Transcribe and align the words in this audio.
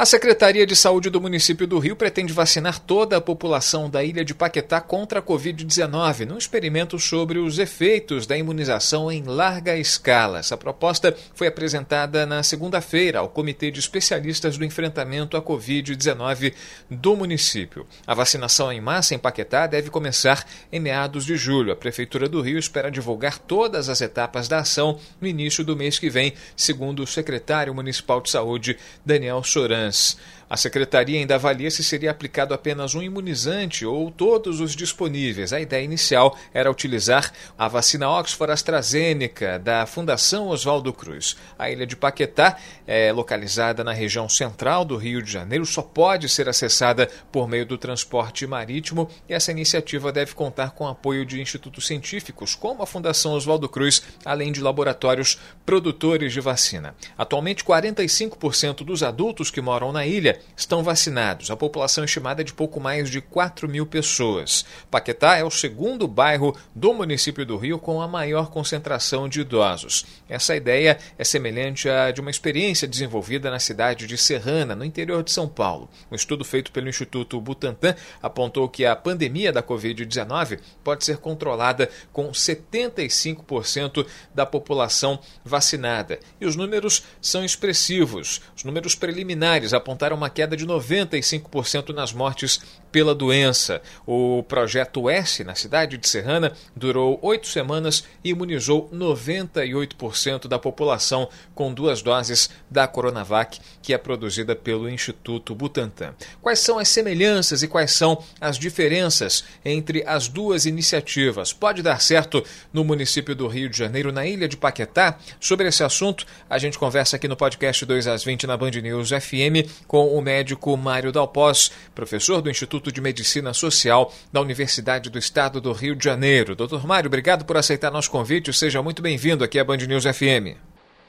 A 0.00 0.06
Secretaria 0.06 0.64
de 0.64 0.74
Saúde 0.74 1.10
do 1.10 1.20
município 1.20 1.66
do 1.66 1.78
Rio 1.78 1.94
pretende 1.94 2.32
vacinar 2.32 2.78
toda 2.78 3.18
a 3.18 3.20
população 3.20 3.90
da 3.90 4.02
ilha 4.02 4.24
de 4.24 4.34
Paquetá 4.34 4.80
contra 4.80 5.18
a 5.18 5.22
Covid-19, 5.22 6.24
num 6.24 6.38
experimento 6.38 6.98
sobre 6.98 7.38
os 7.38 7.58
efeitos 7.58 8.26
da 8.26 8.34
imunização 8.34 9.12
em 9.12 9.24
larga 9.24 9.76
escala. 9.76 10.38
Essa 10.38 10.56
proposta 10.56 11.14
foi 11.34 11.48
apresentada 11.48 12.24
na 12.24 12.42
segunda-feira 12.42 13.18
ao 13.18 13.28
Comitê 13.28 13.70
de 13.70 13.78
Especialistas 13.78 14.56
do 14.56 14.64
Enfrentamento 14.64 15.36
à 15.36 15.42
Covid-19 15.42 16.54
do 16.90 17.14
município. 17.14 17.86
A 18.06 18.14
vacinação 18.14 18.72
em 18.72 18.80
massa 18.80 19.14
em 19.14 19.18
Paquetá 19.18 19.66
deve 19.66 19.90
começar 19.90 20.46
em 20.72 20.80
meados 20.80 21.26
de 21.26 21.36
julho. 21.36 21.74
A 21.74 21.76
Prefeitura 21.76 22.26
do 22.26 22.40
Rio 22.40 22.58
espera 22.58 22.90
divulgar 22.90 23.36
todas 23.38 23.90
as 23.90 24.00
etapas 24.00 24.48
da 24.48 24.60
ação 24.60 24.98
no 25.20 25.28
início 25.28 25.62
do 25.62 25.76
mês 25.76 25.98
que 25.98 26.08
vem, 26.08 26.32
segundo 26.56 27.02
o 27.02 27.06
secretário 27.06 27.74
municipal 27.74 28.22
de 28.22 28.30
saúde, 28.30 28.78
Daniel 29.04 29.44
Soran. 29.44 29.89
business 29.90 30.16
A 30.50 30.56
secretaria 30.56 31.16
ainda 31.16 31.36
avalia 31.36 31.70
se 31.70 31.84
seria 31.84 32.10
aplicado 32.10 32.52
apenas 32.52 32.96
um 32.96 33.02
imunizante 33.02 33.86
ou 33.86 34.10
todos 34.10 34.58
os 34.58 34.74
disponíveis. 34.74 35.52
A 35.52 35.60
ideia 35.60 35.84
inicial 35.84 36.36
era 36.52 36.68
utilizar 36.68 37.32
a 37.56 37.68
vacina 37.68 38.10
Oxford 38.10 38.52
AstraZeneca 38.52 39.60
da 39.60 39.86
Fundação 39.86 40.48
Oswaldo 40.48 40.92
Cruz. 40.92 41.36
A 41.56 41.70
ilha 41.70 41.86
de 41.86 41.94
Paquetá 41.94 42.56
é 42.84 43.12
localizada 43.12 43.84
na 43.84 43.92
região 43.92 44.28
central 44.28 44.84
do 44.84 44.96
Rio 44.96 45.22
de 45.22 45.30
Janeiro, 45.30 45.64
só 45.64 45.82
pode 45.82 46.28
ser 46.28 46.48
acessada 46.48 47.08
por 47.30 47.46
meio 47.46 47.64
do 47.64 47.78
transporte 47.78 48.44
marítimo 48.44 49.08
e 49.28 49.34
essa 49.34 49.52
iniciativa 49.52 50.10
deve 50.10 50.34
contar 50.34 50.72
com 50.72 50.88
apoio 50.88 51.24
de 51.24 51.40
institutos 51.40 51.86
científicos, 51.86 52.56
como 52.56 52.82
a 52.82 52.86
Fundação 52.86 53.34
Oswaldo 53.34 53.68
Cruz, 53.68 54.02
além 54.24 54.50
de 54.50 54.60
laboratórios 54.60 55.38
produtores 55.64 56.32
de 56.32 56.40
vacina. 56.40 56.92
Atualmente, 57.16 57.62
45% 57.62 58.82
dos 58.82 59.04
adultos 59.04 59.48
que 59.48 59.60
moram 59.60 59.92
na 59.92 60.04
ilha 60.04 60.39
estão 60.56 60.82
vacinados. 60.82 61.50
A 61.50 61.56
população 61.56 62.04
estimada 62.04 62.42
é 62.42 62.44
de 62.44 62.52
pouco 62.52 62.80
mais 62.80 63.10
de 63.10 63.20
4 63.20 63.68
mil 63.68 63.86
pessoas. 63.86 64.64
Paquetá 64.90 65.36
é 65.36 65.44
o 65.44 65.50
segundo 65.50 66.06
bairro 66.06 66.56
do 66.74 66.92
município 66.92 67.44
do 67.44 67.56
Rio 67.56 67.78
com 67.78 68.00
a 68.00 68.08
maior 68.08 68.50
concentração 68.50 69.28
de 69.28 69.40
idosos. 69.40 70.06
Essa 70.28 70.56
ideia 70.56 70.98
é 71.18 71.24
semelhante 71.24 71.88
à 71.88 72.10
de 72.10 72.20
uma 72.20 72.30
experiência 72.30 72.88
desenvolvida 72.88 73.50
na 73.50 73.58
cidade 73.58 74.06
de 74.06 74.16
Serrana, 74.16 74.74
no 74.74 74.84
interior 74.84 75.22
de 75.22 75.30
São 75.30 75.48
Paulo. 75.48 75.88
Um 76.10 76.14
estudo 76.14 76.44
feito 76.44 76.72
pelo 76.72 76.88
Instituto 76.88 77.40
Butantan 77.40 77.94
apontou 78.22 78.68
que 78.68 78.86
a 78.86 78.96
pandemia 78.96 79.52
da 79.52 79.62
Covid-19 79.62 80.60
pode 80.82 81.04
ser 81.04 81.18
controlada 81.18 81.88
com 82.12 82.30
75% 82.30 84.06
da 84.34 84.46
população 84.46 85.18
vacinada. 85.44 86.18
E 86.40 86.46
os 86.46 86.56
números 86.56 87.04
são 87.20 87.44
expressivos. 87.44 88.40
Os 88.56 88.64
números 88.64 88.94
preliminares 88.94 89.74
apontaram 89.74 90.16
uma 90.16 90.29
queda 90.30 90.56
de 90.56 90.66
95% 90.66 91.90
nas 91.90 92.12
mortes 92.12 92.60
pela 92.90 93.14
doença. 93.14 93.80
O 94.06 94.42
projeto 94.42 95.08
S, 95.08 95.44
na 95.44 95.54
cidade 95.54 95.96
de 95.96 96.08
Serrana, 96.08 96.52
durou 96.74 97.18
oito 97.22 97.46
semanas 97.46 98.04
e 98.24 98.30
imunizou 98.30 98.88
98% 98.92 100.48
da 100.48 100.58
população 100.58 101.28
com 101.54 101.72
duas 101.72 102.02
doses 102.02 102.50
da 102.70 102.86
Coronavac, 102.86 103.60
que 103.82 103.94
é 103.94 103.98
produzida 103.98 104.54
pelo 104.56 104.88
Instituto 104.88 105.54
Butantan. 105.54 106.14
Quais 106.40 106.58
são 106.58 106.78
as 106.78 106.88
semelhanças 106.88 107.62
e 107.62 107.68
quais 107.68 107.92
são 107.92 108.22
as 108.40 108.58
diferenças 108.58 109.44
entre 109.64 110.02
as 110.06 110.28
duas 110.28 110.66
iniciativas? 110.66 111.52
Pode 111.52 111.82
dar 111.82 112.00
certo 112.00 112.44
no 112.72 112.84
município 112.84 113.34
do 113.34 113.46
Rio 113.46 113.68
de 113.68 113.78
Janeiro, 113.78 114.12
na 114.12 114.26
ilha 114.26 114.48
de 114.48 114.56
Paquetá? 114.56 115.18
Sobre 115.38 115.68
esse 115.68 115.82
assunto, 115.82 116.26
a 116.48 116.58
gente 116.58 116.78
conversa 116.78 117.16
aqui 117.16 117.28
no 117.28 117.36
podcast 117.36 117.84
2 117.84 118.06
às 118.06 118.24
20 118.24 118.46
na 118.46 118.56
Band 118.56 118.70
News 118.70 119.10
FM 119.10 119.68
com 119.86 120.09
o 120.16 120.20
médico 120.20 120.76
Mário 120.76 121.12
Dalpós, 121.12 121.70
professor 121.94 122.40
do 122.40 122.50
Instituto 122.50 122.70
Instituto 122.70 122.92
de 122.92 123.00
Medicina 123.00 123.52
Social 123.52 124.12
da 124.32 124.40
Universidade 124.40 125.10
do 125.10 125.18
Estado 125.18 125.60
do 125.60 125.72
Rio 125.72 125.96
de 125.96 126.04
Janeiro. 126.04 126.54
Doutor 126.54 126.86
Mário, 126.86 127.08
obrigado 127.08 127.44
por 127.44 127.56
aceitar 127.56 127.90
nosso 127.90 128.10
convite. 128.10 128.52
Seja 128.52 128.80
muito 128.80 129.02
bem-vindo 129.02 129.42
aqui 129.42 129.58
à 129.58 129.64
Band 129.64 129.78
News 129.78 130.04
FM. 130.04 130.56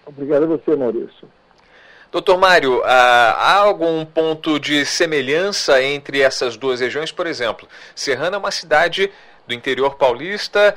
Obrigado 0.06 0.44
a 0.44 0.48
você, 0.48 0.76
Maurício. 0.76 1.30
Doutor 2.12 2.38
Mário, 2.38 2.82
há 2.84 3.54
algum 3.58 4.04
ponto 4.06 4.60
de 4.60 4.84
semelhança 4.86 5.82
entre 5.84 6.20
essas 6.20 6.58
duas 6.58 6.80
regiões? 6.80 7.12
Por 7.12 7.28
exemplo, 7.28 7.68
Serrana 7.96 8.36
é 8.38 8.40
uma 8.40 8.52
cidade 8.52 9.12
do 9.48 9.54
interior 9.54 9.96
paulista 9.96 10.76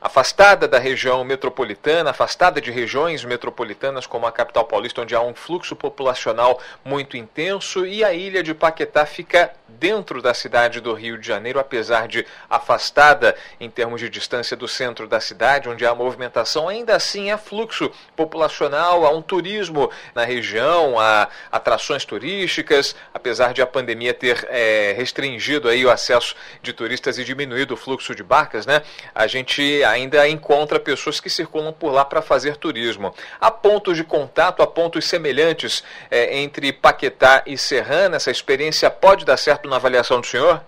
afastada 0.00 0.68
da 0.68 0.78
região 0.78 1.22
metropolitana, 1.24 2.10
afastada 2.10 2.60
de 2.60 2.70
regiões 2.70 3.24
metropolitanas 3.24 4.06
como 4.06 4.26
a 4.26 4.32
capital 4.32 4.64
paulista, 4.64 5.02
onde 5.02 5.14
há 5.14 5.20
um 5.20 5.34
fluxo 5.34 5.74
populacional 5.74 6.60
muito 6.84 7.16
intenso, 7.16 7.86
e 7.86 8.04
a 8.04 8.12
ilha 8.12 8.42
de 8.42 8.54
Paquetá 8.54 9.06
fica 9.06 9.52
dentro 9.68 10.22
da 10.22 10.32
cidade 10.32 10.80
do 10.80 10.92
Rio 10.94 11.18
de 11.18 11.26
Janeiro, 11.26 11.58
apesar 11.58 12.06
de 12.06 12.24
afastada 12.48 13.34
em 13.60 13.68
termos 13.68 14.00
de 14.00 14.08
distância 14.08 14.56
do 14.56 14.68
centro 14.68 15.08
da 15.08 15.20
cidade, 15.20 15.68
onde 15.68 15.84
há 15.84 15.94
movimentação, 15.94 16.68
ainda 16.68 16.94
assim 16.94 17.30
há 17.30 17.38
fluxo 17.38 17.90
populacional, 18.14 19.04
há 19.04 19.10
um 19.10 19.22
turismo 19.22 19.90
na 20.14 20.24
região, 20.24 20.98
há 20.98 21.28
atrações 21.50 22.04
turísticas, 22.04 22.94
apesar 23.12 23.52
de 23.52 23.60
a 23.60 23.66
pandemia 23.66 24.14
ter 24.14 24.46
é, 24.48 24.94
restringido 24.96 25.68
aí 25.68 25.84
o 25.84 25.90
acesso 25.90 26.34
de 26.62 26.72
turistas 26.72 27.18
e 27.18 27.24
diminuído 27.24 27.74
o 27.74 27.76
fluxo 27.76 28.14
de 28.14 28.22
barcas, 28.22 28.66
né? 28.66 28.82
A 29.14 29.26
gente 29.26 29.82
ainda 29.84 30.28
encontra 30.28 30.78
pessoas 30.78 31.20
que 31.20 31.28
circulam 31.28 31.72
por 31.72 31.92
lá 31.92 32.04
para 32.04 32.22
fazer 32.22 32.56
turismo. 32.56 33.14
Há 33.40 33.50
pontos 33.50 33.96
de 33.96 34.04
contato, 34.04 34.62
há 34.62 34.66
pontos 34.66 35.04
semelhantes 35.06 35.82
é, 36.10 36.38
entre 36.38 36.72
Paquetá 36.72 37.42
e 37.46 37.58
Serrana? 37.58 38.16
Essa 38.16 38.30
experiência 38.30 38.90
pode 38.90 39.24
dar 39.24 39.36
certo 39.36 39.55
na 39.64 39.76
avaliação 39.76 40.20
do 40.20 40.26
senhor? 40.26 40.62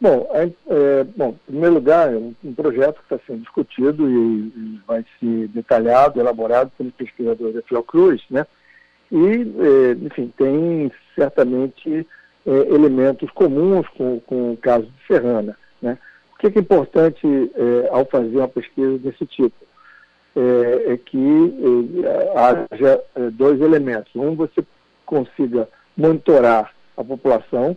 Bom, 0.00 0.28
é, 0.32 0.50
é, 0.68 1.04
bom, 1.16 1.30
em 1.30 1.52
primeiro 1.52 1.74
lugar, 1.74 2.12
é 2.12 2.16
um, 2.16 2.34
um 2.44 2.54
projeto 2.54 2.96
que 2.96 3.14
está 3.14 3.18
sendo 3.26 3.40
discutido 3.40 4.08
e, 4.08 4.48
e, 4.48 4.80
vai 4.86 5.04
ser 5.18 5.48
detalhado, 5.48 6.20
elaborado 6.20 6.70
pelo 6.76 6.90
pesquisador 6.92 7.52
da 7.52 7.62
Fiocruz, 7.62 8.22
né? 8.28 8.46
E, 9.10 9.16
é, 9.16 9.92
enfim, 10.04 10.32
tem 10.36 10.92
certamente 11.14 12.06
é, 12.44 12.50
elementos 12.50 13.30
comuns 13.30 13.86
com, 13.96 14.20
com 14.20 14.52
o 14.52 14.56
caso 14.56 14.86
de 14.86 15.06
Serrana, 15.06 15.56
né? 15.80 15.96
O 16.34 16.38
que 16.38 16.58
é 16.58 16.60
importante 16.60 17.26
é, 17.26 17.88
ao 17.90 18.04
fazer 18.04 18.36
uma 18.36 18.48
pesquisa 18.48 18.98
desse 18.98 19.24
tipo? 19.24 19.56
É, 20.36 20.92
é 20.92 20.96
que 20.98 21.54
é, 22.04 22.38
haja 22.38 23.00
é, 23.14 23.30
dois 23.30 23.60
elementos. 23.60 24.14
Um, 24.16 24.34
você 24.34 24.62
consiga 25.06 25.68
monitorar 25.96 26.74
a 26.96 27.04
população? 27.04 27.76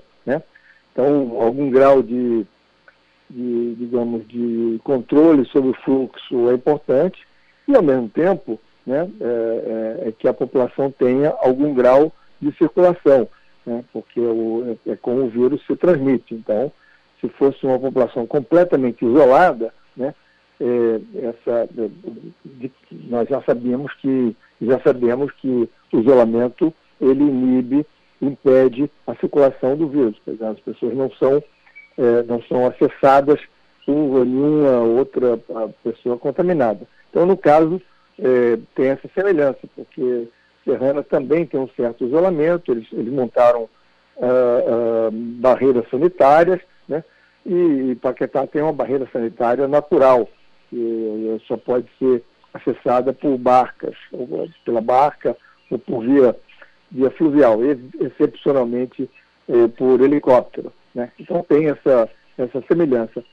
Então 0.98 1.40
algum 1.40 1.70
grau 1.70 2.02
de, 2.02 2.44
de, 3.30 3.76
digamos, 3.76 4.28
de 4.28 4.82
controle 4.84 5.46
sobre 5.46 5.70
o 5.70 5.74
fluxo 5.86 6.50
é 6.50 6.56
importante 6.56 7.22
e 7.68 7.76
ao 7.76 7.84
mesmo 7.84 8.10
tempo, 8.10 8.60
né, 8.84 9.08
é, 9.22 10.06
é, 10.06 10.10
é 10.10 10.12
que 10.12 10.28
a 10.28 10.34
população 10.34 10.90
tenha 10.90 11.36
algum 11.40 11.72
grau 11.76 12.12
de 12.42 12.52
circulação, 12.58 13.28
né, 13.64 13.84
porque 13.94 14.20
o, 14.20 14.76
é, 14.88 14.94
é 14.94 14.96
como 14.96 15.26
o 15.26 15.30
vírus 15.30 15.64
se 15.68 15.76
transmite. 15.76 16.34
Então, 16.34 16.72
se 17.22 17.30
fosse 17.30 17.64
uma 17.64 17.78
população 17.78 18.26
completamente 18.26 19.06
isolada, 19.06 19.72
né, 19.96 20.16
é, 20.60 21.28
essa, 21.28 21.70
de, 22.44 22.72
nós 23.08 23.30
já 23.30 23.40
sabíamos 23.44 23.94
que 24.02 24.36
já 24.60 24.80
sabemos 24.80 25.32
que 25.34 25.70
o 25.94 26.00
isolamento 26.00 26.74
ele 27.00 27.24
inibe, 27.24 27.86
impede 28.22 28.90
a 29.06 29.16
circulação 29.16 29.76
do 29.76 29.88
vírus. 29.88 30.16
Dizer, 30.26 30.46
as 30.46 30.60
pessoas 30.60 30.94
não 30.96 31.12
são 31.12 31.44
é, 31.98 32.24
não 32.24 32.42
são 32.44 32.68
acessadas 32.68 33.40
por 33.86 34.26
nenhuma 34.26 34.82
outra 34.82 35.40
pessoa 35.84 36.18
contaminada. 36.18 36.88
Então, 37.10 37.26
no 37.26 37.36
caso, 37.36 37.82
é, 38.20 38.60
tem 38.76 38.88
essa 38.88 39.10
semelhança, 39.16 39.60
porque 39.76 40.28
Serrana 40.64 41.02
também 41.02 41.46
tem 41.46 41.60
um 41.60 41.70
certo 41.70 42.06
isolamento, 42.06 42.72
eles, 42.72 42.88
eles 42.92 43.12
montaram 43.12 43.70
ah, 44.22 44.26
ah, 44.26 45.10
barreiras 45.12 45.90
sanitárias, 45.90 46.60
né? 46.88 47.04
E, 47.46 47.96
Paquetá 48.02 48.46
tem 48.46 48.62
uma 48.62 48.74
barreira 48.74 49.08
sanitária 49.14 49.68
natural, 49.68 50.28
que 50.70 51.42
só 51.48 51.56
pode 51.56 51.88
ser 51.98 52.24
acessada 52.54 53.14
por 53.14 53.38
barcas, 53.38 53.96
pela 54.66 54.82
barca 54.82 55.38
ou 55.72 55.80
por 55.80 56.04
via, 56.04 56.36
via 56.92 57.10
fluvial, 57.12 57.60
excepcionalmente 58.00 59.10
eh, 59.48 59.68
por 59.78 60.02
helicóptero. 60.02 60.72
Né? 60.94 61.12
Então 61.20 61.46
tem 61.48 61.68
essa, 61.68 62.10
essa 62.38 62.64
semelhança. 62.68 63.24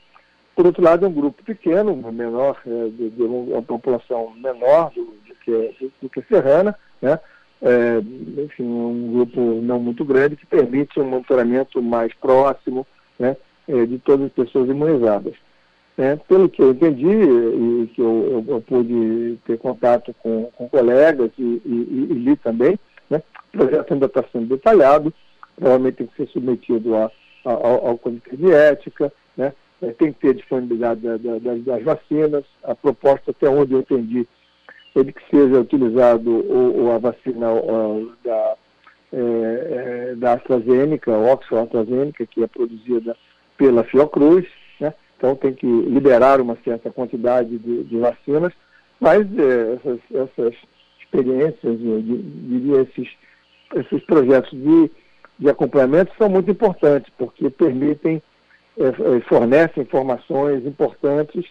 Por 0.55 0.65
outro 0.65 0.83
lado, 0.83 1.05
é 1.05 1.09
um 1.09 1.13
grupo 1.13 1.43
pequeno, 1.43 1.95
menor, 2.11 2.61
é, 2.65 2.89
de, 2.89 3.09
de 3.09 3.23
uma 3.23 3.61
população 3.61 4.31
menor 4.37 4.91
do, 4.91 5.03
do, 5.03 5.35
que, 5.43 5.91
do 6.01 6.09
que 6.09 6.21
Serrana, 6.21 6.73
né? 7.01 7.19
é, 7.61 8.01
enfim, 8.43 8.63
um 8.63 9.11
grupo 9.13 9.41
não 9.61 9.79
muito 9.79 10.05
grande 10.05 10.35
que 10.35 10.45
permite 10.45 10.99
um 10.99 11.05
monitoramento 11.05 11.81
mais 11.81 12.13
próximo 12.13 12.85
né, 13.17 13.35
é, 13.67 13.85
de 13.85 13.97
todas 13.99 14.27
as 14.27 14.31
pessoas 14.31 14.69
imunizadas. 14.69 15.33
É, 15.97 16.15
pelo 16.15 16.49
que 16.49 16.61
eu 16.61 16.71
entendi 16.71 17.07
e 17.07 17.89
que 17.95 18.01
eu, 18.01 18.43
eu, 18.47 18.55
eu 18.55 18.61
pude 18.61 19.39
ter 19.45 19.57
contato 19.57 20.13
com, 20.21 20.51
com 20.55 20.67
colegas 20.67 21.31
e, 21.37 21.61
e, 21.65 22.07
e, 22.11 22.13
li 22.13 22.35
também, 22.35 22.77
né, 23.09 23.23
projeto 23.57 23.93
ainda 23.93 24.05
está 24.05 24.23
sendo 24.31 24.47
detalhado, 24.47 25.13
provavelmente 25.55 25.95
tem 25.95 26.07
que 26.07 26.15
ser 26.15 26.27
submetido 26.29 26.95
a, 26.95 27.11
a, 27.45 27.51
ao, 27.51 27.87
ao 27.87 27.97
Comitê 27.97 28.35
de 28.35 28.51
Ética, 28.51 29.11
né, 29.37 29.53
é, 29.81 29.91
tem 29.91 30.13
que 30.13 30.19
ter 30.19 30.33
disponibilidade 30.33 31.01
da, 31.01 31.17
da, 31.17 31.39
das, 31.39 31.63
das, 31.63 31.83
vacinas, 31.83 32.43
a 32.63 32.73
proposta 32.75 33.31
até 33.31 33.49
onde 33.49 33.73
eu 33.73 33.79
entendi 33.79 34.27
ele 34.95 35.11
que 35.11 35.21
seja 35.29 35.59
utilizado 35.59 36.31
o, 36.31 36.89
a 36.91 36.97
vacina 36.97 37.47
da, 38.23 38.55
é, 39.11 39.19
é, 40.11 40.15
da 40.15 40.33
AstraZeneca, 40.33 41.11
Oxford 41.11 41.65
AstraZeneca, 41.65 42.25
que 42.25 42.43
é 42.43 42.47
produzida 42.47 43.15
pela 43.57 43.83
Fiocruz, 43.83 44.45
né? 44.79 44.93
então 45.17 45.35
tem 45.35 45.53
que 45.53 45.67
liberar 45.67 46.39
uma 46.39 46.57
certa 46.63 46.89
quantidade 46.89 47.57
de, 47.57 47.83
de 47.83 47.97
vacinas, 47.97 48.53
mas 48.99 49.21
é, 49.37 49.73
essas, 49.73 49.99
essas 50.13 50.55
experiências, 50.99 51.79
eu 51.81 52.01
diria, 52.01 52.81
esses, 52.81 53.09
esses 53.75 54.03
projetos 54.05 54.51
de, 54.51 54.91
de 55.37 55.49
acompanhamento 55.49 56.11
são 56.17 56.29
muito 56.29 56.49
importantes, 56.49 57.11
porque 57.17 57.49
permitem, 57.49 58.21
é, 58.77 58.87
é 58.87 59.19
fornecem 59.21 59.83
informações 59.83 60.65
importantes 60.65 61.45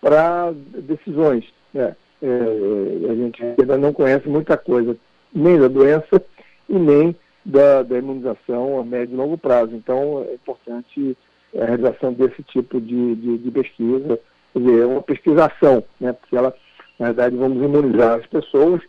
para 0.00 0.52
decisões. 0.52 1.44
Né? 1.72 1.94
é, 2.22 3.10
a 3.10 3.14
gente 3.14 3.42
ainda 3.42 3.76
não 3.76 3.92
conhece 3.92 4.28
muita 4.28 4.56
coisa, 4.56 4.96
nem 5.32 5.58
da 5.58 5.68
doença 5.68 6.22
e 6.68 6.74
nem 6.74 7.14
da, 7.44 7.82
da 7.82 7.98
imunização 7.98 8.78
a 8.78 8.84
médio 8.84 9.14
e 9.14 9.16
longo 9.16 9.38
prazo. 9.38 9.74
Então, 9.74 10.24
é 10.28 10.34
importante 10.34 11.16
a 11.56 11.64
realização 11.64 12.12
desse 12.12 12.42
tipo 12.42 12.80
de, 12.80 13.14
de, 13.14 13.38
de 13.38 13.50
pesquisa, 13.50 14.18
quer 14.52 14.58
dizer, 14.58 14.82
é 14.82 14.86
uma 14.86 15.02
pesquisação, 15.02 15.82
né, 16.00 16.12
porque 16.12 16.36
ela, 16.36 16.54
na 16.98 17.06
verdade, 17.06 17.36
vamos 17.36 17.62
imunizar 17.62 18.18
as 18.18 18.26
pessoas 18.26 18.82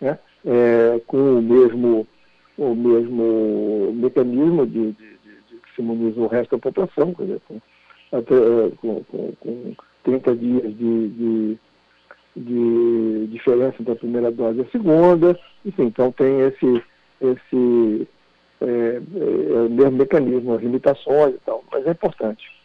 né, 0.00 0.18
é, 0.44 1.00
com 1.06 1.38
o 1.38 1.42
mesmo, 1.42 2.06
o 2.58 2.74
mesmo 2.74 3.92
mecanismo 3.94 4.66
de, 4.66 4.92
de, 4.92 4.92
de, 4.92 5.56
que 5.56 5.74
se 5.74 5.82
imuniza 5.82 6.20
o 6.20 6.26
resto 6.26 6.56
da 6.56 6.62
população, 6.62 7.14
quer 7.14 7.22
dizer, 7.24 7.40
com, 7.46 7.60
até, 8.12 8.34
é, 8.34 8.70
com, 8.80 9.04
com, 9.04 9.32
com 9.40 9.74
30 10.04 10.36
dias 10.36 10.76
de, 10.76 11.08
de 11.08 11.58
de 12.36 13.26
diferença 13.28 13.76
entre 13.80 13.92
a 13.92 13.96
primeira 13.96 14.30
dose 14.30 14.58
e 14.58 14.62
a 14.62 14.70
segunda, 14.70 15.38
enfim, 15.64 15.84
então 15.84 16.12
tem 16.12 16.40
esse, 16.40 16.82
esse 17.20 18.08
é, 18.60 18.66
é, 18.66 19.64
é 19.64 19.68
mesmo 19.70 19.92
mecanismo, 19.92 20.54
as 20.54 20.62
limitações 20.62 21.34
e 21.34 21.38
tal, 21.46 21.64
mas 21.72 21.86
é 21.86 21.90
importante. 21.90 22.55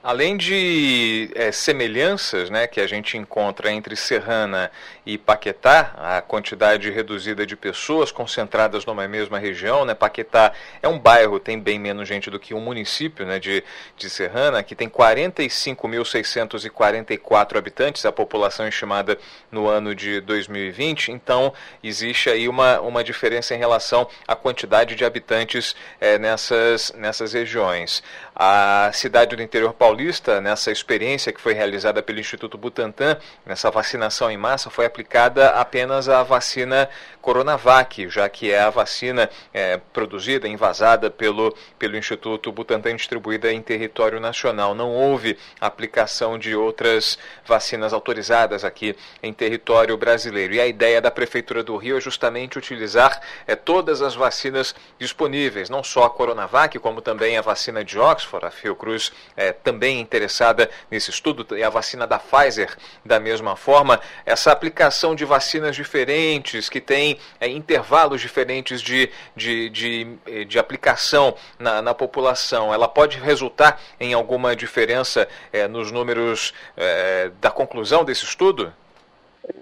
Além 0.00 0.36
de 0.36 1.28
é, 1.34 1.50
semelhanças 1.50 2.48
né, 2.50 2.68
que 2.68 2.80
a 2.80 2.86
gente 2.86 3.16
encontra 3.16 3.72
entre 3.72 3.96
Serrana 3.96 4.70
e 5.04 5.18
Paquetá, 5.18 5.92
a 5.96 6.22
quantidade 6.22 6.88
reduzida 6.88 7.44
de 7.44 7.56
pessoas 7.56 8.12
concentradas 8.12 8.86
numa 8.86 9.08
mesma 9.08 9.40
região, 9.40 9.84
né, 9.84 9.94
Paquetá 9.94 10.52
é 10.80 10.86
um 10.86 11.00
bairro, 11.00 11.40
tem 11.40 11.58
bem 11.58 11.80
menos 11.80 12.06
gente 12.06 12.30
do 12.30 12.38
que 12.38 12.54
um 12.54 12.60
município 12.60 13.26
né, 13.26 13.40
de, 13.40 13.64
de 13.96 14.08
Serrana, 14.08 14.62
que 14.62 14.76
tem 14.76 14.88
45.644 14.88 17.58
habitantes, 17.58 18.06
a 18.06 18.12
população 18.12 18.68
estimada 18.68 19.18
no 19.50 19.66
ano 19.66 19.96
de 19.96 20.20
2020, 20.20 21.10
então 21.10 21.52
existe 21.82 22.30
aí 22.30 22.48
uma, 22.48 22.80
uma 22.80 23.02
diferença 23.02 23.52
em 23.52 23.58
relação 23.58 24.06
à 24.28 24.36
quantidade 24.36 24.94
de 24.94 25.04
habitantes 25.04 25.74
é, 26.00 26.20
nessas, 26.20 26.94
nessas 26.96 27.32
regiões. 27.32 28.00
A 28.40 28.92
cidade 28.92 29.34
do 29.34 29.42
interior 29.42 29.72
paulista, 29.72 30.40
nessa 30.40 30.70
experiência 30.70 31.32
que 31.32 31.40
foi 31.40 31.54
realizada 31.54 32.00
pelo 32.00 32.20
Instituto 32.20 32.56
Butantan, 32.56 33.16
nessa 33.44 33.68
vacinação 33.68 34.30
em 34.30 34.36
massa, 34.36 34.70
foi 34.70 34.86
aplicada 34.86 35.48
apenas 35.48 36.08
a 36.08 36.22
vacina 36.22 36.88
Coronavac, 37.20 38.08
já 38.08 38.28
que 38.28 38.52
é 38.52 38.60
a 38.60 38.70
vacina 38.70 39.28
é, 39.52 39.78
produzida, 39.92 40.46
envasada 40.46 41.10
pelo, 41.10 41.52
pelo 41.80 41.96
Instituto 41.96 42.52
Butantan 42.52 42.94
distribuída 42.94 43.52
em 43.52 43.60
território 43.60 44.20
nacional. 44.20 44.72
Não 44.72 44.94
houve 44.94 45.36
aplicação 45.60 46.38
de 46.38 46.54
outras 46.54 47.18
vacinas 47.44 47.92
autorizadas 47.92 48.64
aqui 48.64 48.94
em 49.20 49.32
território 49.32 49.96
brasileiro. 49.96 50.54
E 50.54 50.60
a 50.60 50.66
ideia 50.68 51.00
da 51.00 51.10
Prefeitura 51.10 51.64
do 51.64 51.76
Rio 51.76 51.98
é 51.98 52.00
justamente 52.00 52.56
utilizar 52.56 53.20
é, 53.48 53.56
todas 53.56 54.00
as 54.00 54.14
vacinas 54.14 54.76
disponíveis, 54.96 55.68
não 55.68 55.82
só 55.82 56.04
a 56.04 56.10
Coronavac, 56.10 56.78
como 56.78 57.02
também 57.02 57.36
a 57.36 57.42
vacina 57.42 57.84
de 57.84 57.98
Oxford 57.98 58.27
Oxford, 58.28 58.46
a 58.46 58.50
Fiocruz 58.50 59.12
é 59.36 59.52
também 59.52 60.00
interessada 60.00 60.68
nesse 60.90 61.10
estudo, 61.10 61.56
e 61.56 61.62
a 61.62 61.70
vacina 61.70 62.06
da 62.06 62.18
Pfizer 62.18 62.76
da 63.04 63.18
mesma 63.18 63.56
forma. 63.56 63.98
Essa 64.26 64.52
aplicação 64.52 65.14
de 65.14 65.24
vacinas 65.24 65.74
diferentes, 65.74 66.68
que 66.68 66.80
tem 66.80 67.18
é, 67.40 67.48
intervalos 67.48 68.20
diferentes 68.20 68.82
de, 68.82 69.08
de, 69.34 69.70
de, 69.70 70.06
eh, 70.26 70.44
de 70.44 70.58
aplicação 70.58 71.34
na, 71.58 71.80
na, 71.80 71.94
população, 71.94 72.72
ela 72.72 72.86
pode 72.86 73.18
resultar 73.18 73.80
em 73.98 74.12
alguma 74.12 74.54
diferença 74.54 75.26
é, 75.52 75.66
nos 75.66 75.90
números 75.90 76.52
é, 76.76 77.30
da 77.40 77.50
conclusão 77.50 78.04
desse 78.04 78.24
estudo? 78.24 78.72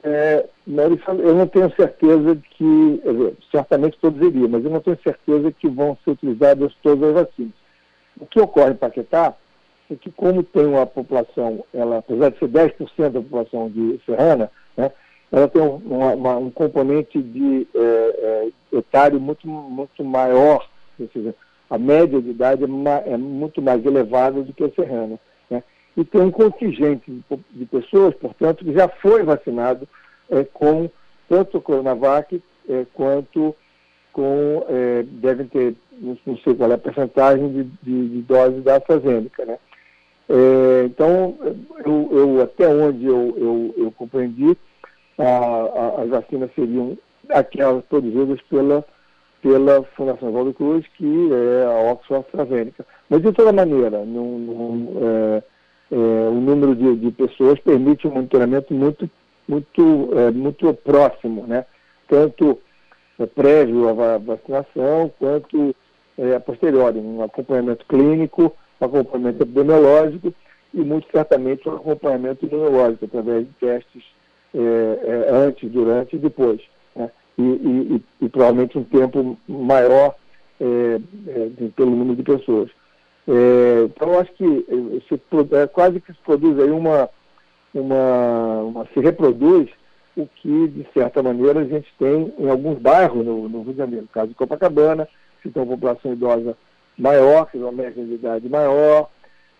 É, 0.02 0.44
eu 0.66 1.34
não 1.34 1.46
tenho 1.46 1.72
certeza 1.76 2.34
de 2.34 2.42
que, 2.42 3.02
certamente 3.52 3.96
todos 4.00 4.20
iriam, 4.20 4.48
mas 4.48 4.64
eu 4.64 4.70
não 4.70 4.80
tenho 4.80 4.98
certeza 5.02 5.52
que 5.52 5.68
vão 5.68 5.96
ser 6.04 6.10
utilizadas 6.10 6.74
todas 6.82 7.10
as 7.10 7.26
vacinas. 7.26 7.65
O 8.20 8.26
que 8.26 8.40
ocorre 8.40 8.72
em 8.72 8.76
Paquetá 8.76 9.34
é 9.90 9.94
que, 9.94 10.10
como 10.10 10.42
tem 10.42 10.66
uma 10.66 10.86
população, 10.86 11.64
ela, 11.72 11.98
apesar 11.98 12.30
de 12.30 12.38
ser 12.38 12.48
10% 12.48 13.10
da 13.10 13.20
população 13.20 13.70
de 13.70 14.00
Serrana, 14.04 14.50
né, 14.76 14.90
ela 15.30 15.48
tem 15.48 15.62
um, 15.62 15.76
uma, 15.76 16.14
uma, 16.14 16.36
um 16.36 16.50
componente 16.50 17.20
de 17.20 17.66
é, 17.74 18.50
é, 18.72 18.78
etário 18.78 19.20
muito, 19.20 19.46
muito 19.46 20.04
maior, 20.04 20.68
ou 20.98 21.08
seja, 21.12 21.34
a 21.68 21.78
média 21.78 22.20
de 22.20 22.30
idade 22.30 22.64
é, 22.64 22.66
ma, 22.66 23.02
é 23.04 23.16
muito 23.16 23.60
mais 23.60 23.84
elevada 23.84 24.42
do 24.42 24.52
que 24.52 24.64
a 24.64 24.70
Serrana. 24.70 25.18
Né, 25.50 25.62
e 25.96 26.04
tem 26.04 26.20
um 26.20 26.30
contingente 26.30 27.10
de, 27.10 27.22
de, 27.50 27.66
pessoas, 27.66 28.14
portanto, 28.14 28.64
que 28.64 28.72
já 28.72 28.88
foi 28.88 29.22
vacinado 29.22 29.88
é, 30.30 30.44
com 30.44 30.88
tanto 31.28 31.58
o 31.58 31.60
Coronavac 31.60 32.42
é, 32.68 32.86
quanto 32.94 33.54
com, 34.12 34.64
é, 34.68 35.02
devem 35.02 35.46
ter, 35.46 35.74
não 36.00 36.36
sei 36.38 36.54
qual 36.54 36.70
é 36.70 36.74
a 36.74 36.78
percentagem 36.78 37.48
de, 37.48 37.64
de, 37.82 38.08
de 38.08 38.22
doses 38.22 38.62
da 38.62 38.76
AstraZeneca, 38.76 39.44
né? 39.44 39.58
É, 40.28 40.84
então, 40.86 41.36
eu, 41.84 42.08
eu, 42.10 42.42
até 42.42 42.68
onde 42.68 43.06
eu, 43.06 43.34
eu, 43.36 43.74
eu 43.76 43.92
compreendi, 43.92 44.56
a, 45.18 45.24
a, 45.24 46.02
as 46.02 46.08
vacinas 46.08 46.50
seriam 46.54 46.98
aquelas 47.30 47.84
produzidas 47.84 48.40
pela, 48.42 48.84
pela 49.40 49.82
Fundação 49.96 50.32
Valdo 50.32 50.52
Cruz, 50.52 50.84
que 50.96 51.30
é 51.32 51.64
a 51.64 51.92
Oxford 51.92 52.26
AstraZeneca. 52.26 52.84
Mas, 53.08 53.22
de 53.22 53.32
toda 53.32 53.52
maneira, 53.52 54.04
num, 54.04 54.38
num, 54.38 54.92
é, 55.00 55.42
é, 55.92 55.96
o 56.28 56.40
número 56.40 56.74
de, 56.74 56.96
de, 56.96 57.10
pessoas 57.12 57.60
permite 57.60 58.08
um 58.08 58.12
monitoramento 58.12 58.74
muito, 58.74 59.08
muito, 59.46 60.10
é, 60.14 60.30
muito 60.32 60.72
próximo, 60.74 61.46
né? 61.46 61.64
Tanto 62.08 62.58
é, 63.18 63.26
prévio 63.26 63.88
à 63.88 64.18
vacinação, 64.18 65.12
quanto 65.18 65.74
é, 66.18 66.34
a 66.34 66.40
posteriori, 66.40 66.98
um 66.98 67.22
acompanhamento 67.22 67.84
clínico, 67.86 68.52
um 68.80 68.84
acompanhamento 68.84 69.42
epidemiológico 69.42 70.34
e, 70.72 70.80
muito 70.80 71.06
certamente, 71.10 71.68
um 71.68 71.76
acompanhamento 71.76 72.46
imunológico, 72.46 73.04
através 73.06 73.46
de 73.46 73.52
testes 73.54 74.02
é, 74.54 74.58
é, 74.58 75.30
antes, 75.30 75.70
durante 75.70 76.16
e 76.16 76.18
depois. 76.18 76.60
Né? 76.94 77.10
E, 77.38 77.42
e, 77.42 78.02
e, 78.22 78.28
provavelmente 78.28 78.78
um 78.78 78.84
tempo 78.84 79.38
maior 79.46 80.14
é, 80.60 81.00
é, 81.28 81.48
de, 81.48 81.68
pelo 81.70 81.90
número 81.90 82.16
de 82.16 82.22
pessoas. 82.22 82.70
então, 83.84 84.12
eu 84.12 84.20
acho 84.20 84.32
que 84.32 85.02
se, 85.08 85.20
quase 85.72 86.00
que 86.00 86.12
se 86.12 86.18
produz 86.24 86.58
aí 86.58 86.70
uma, 86.70 87.10
uma, 87.74 88.62
uma 88.62 88.86
se 88.94 89.00
reproduz 89.00 89.68
o 90.16 90.26
que, 90.26 90.68
de 90.68 90.86
certa 90.94 91.22
maneira, 91.22 91.60
a 91.60 91.64
gente 91.64 91.92
tem 91.98 92.32
em 92.38 92.48
alguns 92.48 92.78
bairros 92.78 93.24
no, 93.24 93.48
no 93.50 93.62
Rio 93.62 93.72
de 93.72 93.78
Janeiro. 93.78 94.02
No 94.02 94.08
caso 94.08 94.28
de 94.28 94.34
Copacabana, 94.34 95.06
que 95.46 95.54
tem 95.54 95.62
uma 95.62 95.76
população 95.76 96.12
idosa 96.12 96.56
maior, 96.98 97.46
que 97.46 97.52
tem 97.52 97.62
uma 97.62 97.72
média 97.72 98.04
de 98.04 98.14
idade 98.14 98.48
maior, 98.48 99.08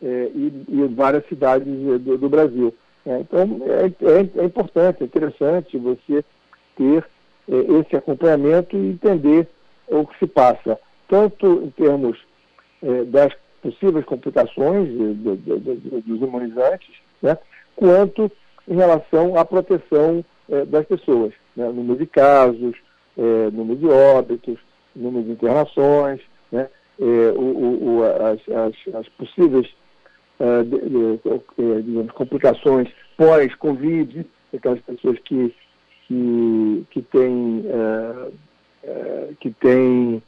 é, 0.03 0.31
e, 0.35 0.65
e, 0.69 0.95
várias 0.95 1.27
cidades 1.27 1.67
do, 1.67 2.19
do 2.19 2.29
Brasil. 2.29 2.75
É, 3.05 3.21
então, 3.21 3.61
é, 3.65 3.87
é, 3.87 4.43
é, 4.43 4.45
importante, 4.45 5.03
é 5.03 5.07
interessante 5.07 5.79
você 5.79 6.25
ter 6.77 7.05
é, 7.49 7.57
esse 7.81 7.97
acompanhamento 7.97 8.77
e 8.77 8.91
entender 8.91 9.49
o 9.89 10.07
que 10.07 10.19
se 10.19 10.27
passa, 10.27 10.79
tanto 11.09 11.63
em 11.63 11.71
termos 11.71 12.19
é, 12.83 13.05
das 13.05 13.33
possíveis 13.63 14.05
complicações 14.05 14.89
dos 14.89 16.21
imunizantes, 16.21 16.95
né, 17.23 17.39
quanto 17.75 18.31
em 18.69 18.75
relação 18.75 19.39
à 19.39 19.45
proteção 19.45 20.25
é, 20.49 20.65
das 20.65 20.85
pessoas, 20.87 21.33
né, 21.57 21.69
número 21.69 21.99
de 21.99 22.07
casos, 22.07 22.77
é, 23.17 23.51
número 23.51 23.79
de 23.79 23.87
óbitos, 23.87 24.59
número 24.97 25.25
de 25.25 25.33
internações, 25.33 26.21
né? 26.51 26.69
É, 26.99 27.33
o, 27.37 27.99
o, 27.99 28.03
as, 28.05 28.41
as, 28.49 28.95
as, 28.95 29.09
possíveis 29.11 29.69
uh, 30.41 30.65
de, 30.65 30.79
de, 30.79 31.83
digamos, 31.83 32.11
complicações 32.13 32.89
pós-Covid, 33.19 34.25
aquelas 34.55 34.81
pessoas 34.81 35.19
que, 35.19 35.55
que, 36.09 36.87
que 36.91 37.03
têm 37.03 37.65
uh, 37.67 38.33
que 39.41 39.51
têm 39.51 40.23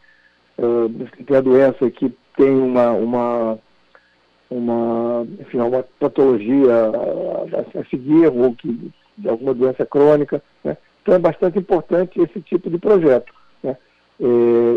que 1.17 1.23
tem 1.23 1.37
a 1.37 1.41
doença 1.41 1.89
que 1.91 2.13
tem 2.37 2.51
uma, 2.51 2.91
uma, 2.91 3.59
uma, 4.51 5.27
enfim, 5.41 5.59
uma 5.59 5.83
patologia 6.01 6.73
a, 6.75 7.81
a 7.81 7.85
seguir 7.85 8.27
ou 8.27 8.55
que 8.55 8.93
de 9.19 9.29
alguma 9.29 9.53
doença 9.53 9.85
crônica. 9.85 10.43
Né? 10.63 10.77
Então 11.03 11.15
é 11.15 11.19
bastante 11.19 11.59
importante 11.59 12.21
esse 12.21 12.41
tipo 12.41 12.71
de 12.71 12.79
projeto. 12.79 13.33
Né? 13.63 13.77
É, 14.21 14.25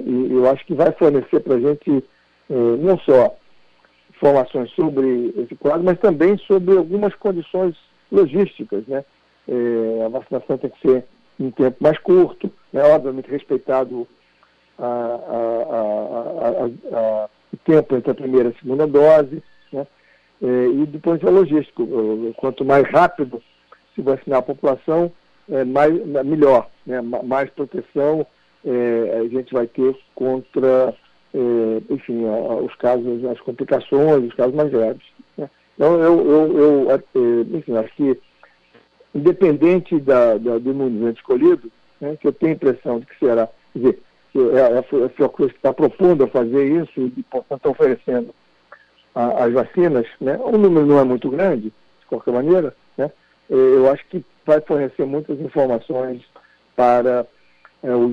e 0.05 0.31
eu 0.31 0.49
acho 0.49 0.65
que 0.65 0.73
vai 0.73 0.91
fornecer 0.91 1.39
para 1.39 1.55
a 1.55 1.59
gente 1.59 2.03
é, 2.49 2.53
não 2.53 2.97
só 2.99 3.35
informações 4.09 4.69
sobre 4.71 5.33
esse 5.37 5.55
quadro, 5.55 5.83
mas 5.83 5.99
também 5.99 6.37
sobre 6.37 6.77
algumas 6.77 7.13
condições 7.15 7.75
logísticas. 8.11 8.85
Né? 8.87 9.03
É, 9.47 10.05
a 10.05 10.09
vacinação 10.09 10.57
tem 10.57 10.69
que 10.69 10.87
ser 10.87 11.05
em 11.39 11.49
tempo 11.49 11.77
mais 11.79 11.97
curto, 11.97 12.51
né? 12.71 12.83
obviamente 12.83 13.31
respeitado 13.31 14.07
a, 14.77 14.85
a, 14.85 16.97
a, 16.97 17.29
o 17.51 17.57
tempo 17.65 17.95
entre 17.95 18.11
a 18.11 18.15
primeira 18.15 18.49
e 18.49 18.51
a 18.51 18.59
segunda 18.59 18.85
dose, 18.85 19.41
né? 19.73 19.87
e 20.41 20.85
do 20.85 20.99
ponto 20.99 21.19
de 21.19 21.25
vista 21.25 21.29
logístico, 21.29 21.87
quanto 22.37 22.63
mais 22.63 22.87
rápido 22.89 23.41
se 23.95 24.01
vacinar 24.01 24.39
a 24.39 24.43
população, 24.43 25.11
mais, 25.67 25.93
melhor, 26.25 26.69
né? 26.85 27.01
mais 27.01 27.49
proteção 27.49 28.25
a 28.65 29.27
gente 29.27 29.53
vai 29.53 29.67
ter 29.67 29.95
contra, 30.13 30.93
é, 31.33 31.93
enfim, 31.93 32.25
a, 32.27 32.55
os 32.55 32.75
casos, 32.75 33.23
as 33.25 33.39
complicações, 33.39 34.25
os 34.25 34.33
casos 34.33 34.53
mais 34.53 34.69
graves. 34.69 35.03
Né? 35.37 35.49
Então, 35.75 35.99
eu, 35.99 36.29
eu, 36.29 36.57
eu, 36.57 36.91
é, 36.91 37.57
enfim, 37.57 37.75
acho 37.77 37.93
que, 37.95 38.19
independente 39.15 39.99
da, 39.99 40.37
da, 40.37 40.57
do 40.57 40.69
imunizante 40.69 41.19
escolhido, 41.19 41.71
né, 41.99 42.17
que 42.19 42.27
eu 42.27 42.33
tenho 42.33 42.53
a 42.53 42.55
impressão 42.55 42.99
de 42.99 43.05
que 43.05 43.19
será, 43.19 43.47
quer 43.73 43.79
dizer, 43.79 43.99
que 44.31 44.39
é 44.39 44.77
a 44.77 45.09
Fiocruz 45.09 45.51
que 45.51 45.57
está 45.57 45.73
propondo 45.73 46.23
a 46.23 46.27
fazer 46.27 46.65
isso 46.81 47.01
e, 47.01 47.23
portanto, 47.23 47.69
oferecendo 47.69 48.33
a, 49.13 49.45
as 49.45 49.53
vacinas, 49.53 50.07
né? 50.19 50.39
o 50.41 50.57
número 50.57 50.85
não 50.85 50.99
é 50.99 51.03
muito 51.03 51.29
grande, 51.29 51.63
de 51.63 52.05
qualquer 52.07 52.31
maneira, 52.31 52.73
né? 52.97 53.11
eu 53.49 53.91
acho 53.91 54.05
que 54.07 54.23
vai 54.45 54.61
fornecer 54.61 55.05
muitas 55.05 55.39
informações 55.39 56.21
para 56.75 57.25
é, 57.83 57.95
o 57.95 58.09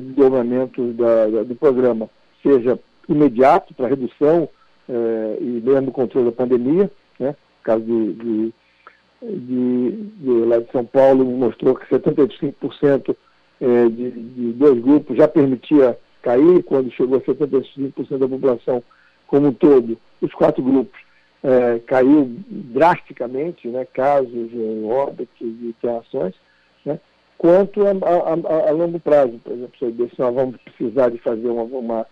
da, 0.94 1.42
do 1.42 1.54
programa, 1.54 2.08
seja 2.42 2.78
imediato 3.08 3.75
para 3.75 3.88
redução 3.88 4.48
é, 4.88 5.38
e 5.40 5.62
mesmo 5.64 5.92
controle 5.92 6.26
da 6.26 6.32
pandemia, 6.32 6.90
né? 7.18 7.28
No 7.28 7.62
caso 7.62 7.84
de, 7.84 8.12
de, 8.14 8.54
de, 9.22 9.90
de, 9.90 10.30
lá 10.46 10.58
de 10.58 10.70
São 10.72 10.84
Paulo 10.84 11.25
mostrou 11.25 11.75
que 11.75 11.87
75% 11.87 13.14
é, 13.60 13.88
de, 13.88 14.10
de 14.10 14.52
dois 14.52 14.80
grupos 14.80 15.16
já 15.16 15.28
permitia 15.28 15.98
cair, 16.22 16.62
quando 16.64 16.90
chegou 16.92 17.18
a 17.18 17.20
75% 17.20 18.18
da 18.18 18.28
população 18.28 18.82
como 19.26 19.48
um 19.48 19.52
todo, 19.52 19.98
os 20.22 20.32
quatro 20.32 20.62
grupos 20.62 20.98
é, 21.42 21.78
caiu 21.80 22.30
drasticamente, 22.48 23.68
né, 23.68 23.87
casos, 23.92 24.50
óbitos 24.84 25.40
e 25.40 25.68
internações, 25.68 26.34
né, 26.34 26.40
quanto 27.38 27.87
a, 27.87 27.90
a, 27.90 28.68
a, 28.68 28.73
longo 28.73 28.99
prazo. 29.00 29.38
Por 29.45 29.52
exemplo, 29.52 30.11
se 30.11 30.21
nós 30.21 30.35
vamos 30.35 30.57
precisar 30.62 31.11
de 31.11 31.18
fazer 31.18 31.49
uma, 31.49 31.62
uma, 31.62 32.07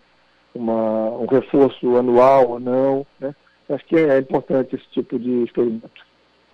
uma, 0.54 1.10
um 1.18 1.26
reforço 1.26 1.96
anual 1.96 2.50
ou 2.50 2.60
não. 2.60 3.06
Né, 3.20 3.34
acho 3.68 3.84
que 3.86 3.96
é 3.96 4.18
importante 4.18 4.76
esse 4.76 4.88
tipo 4.90 5.18
de 5.18 5.42
experimento. 5.42 5.90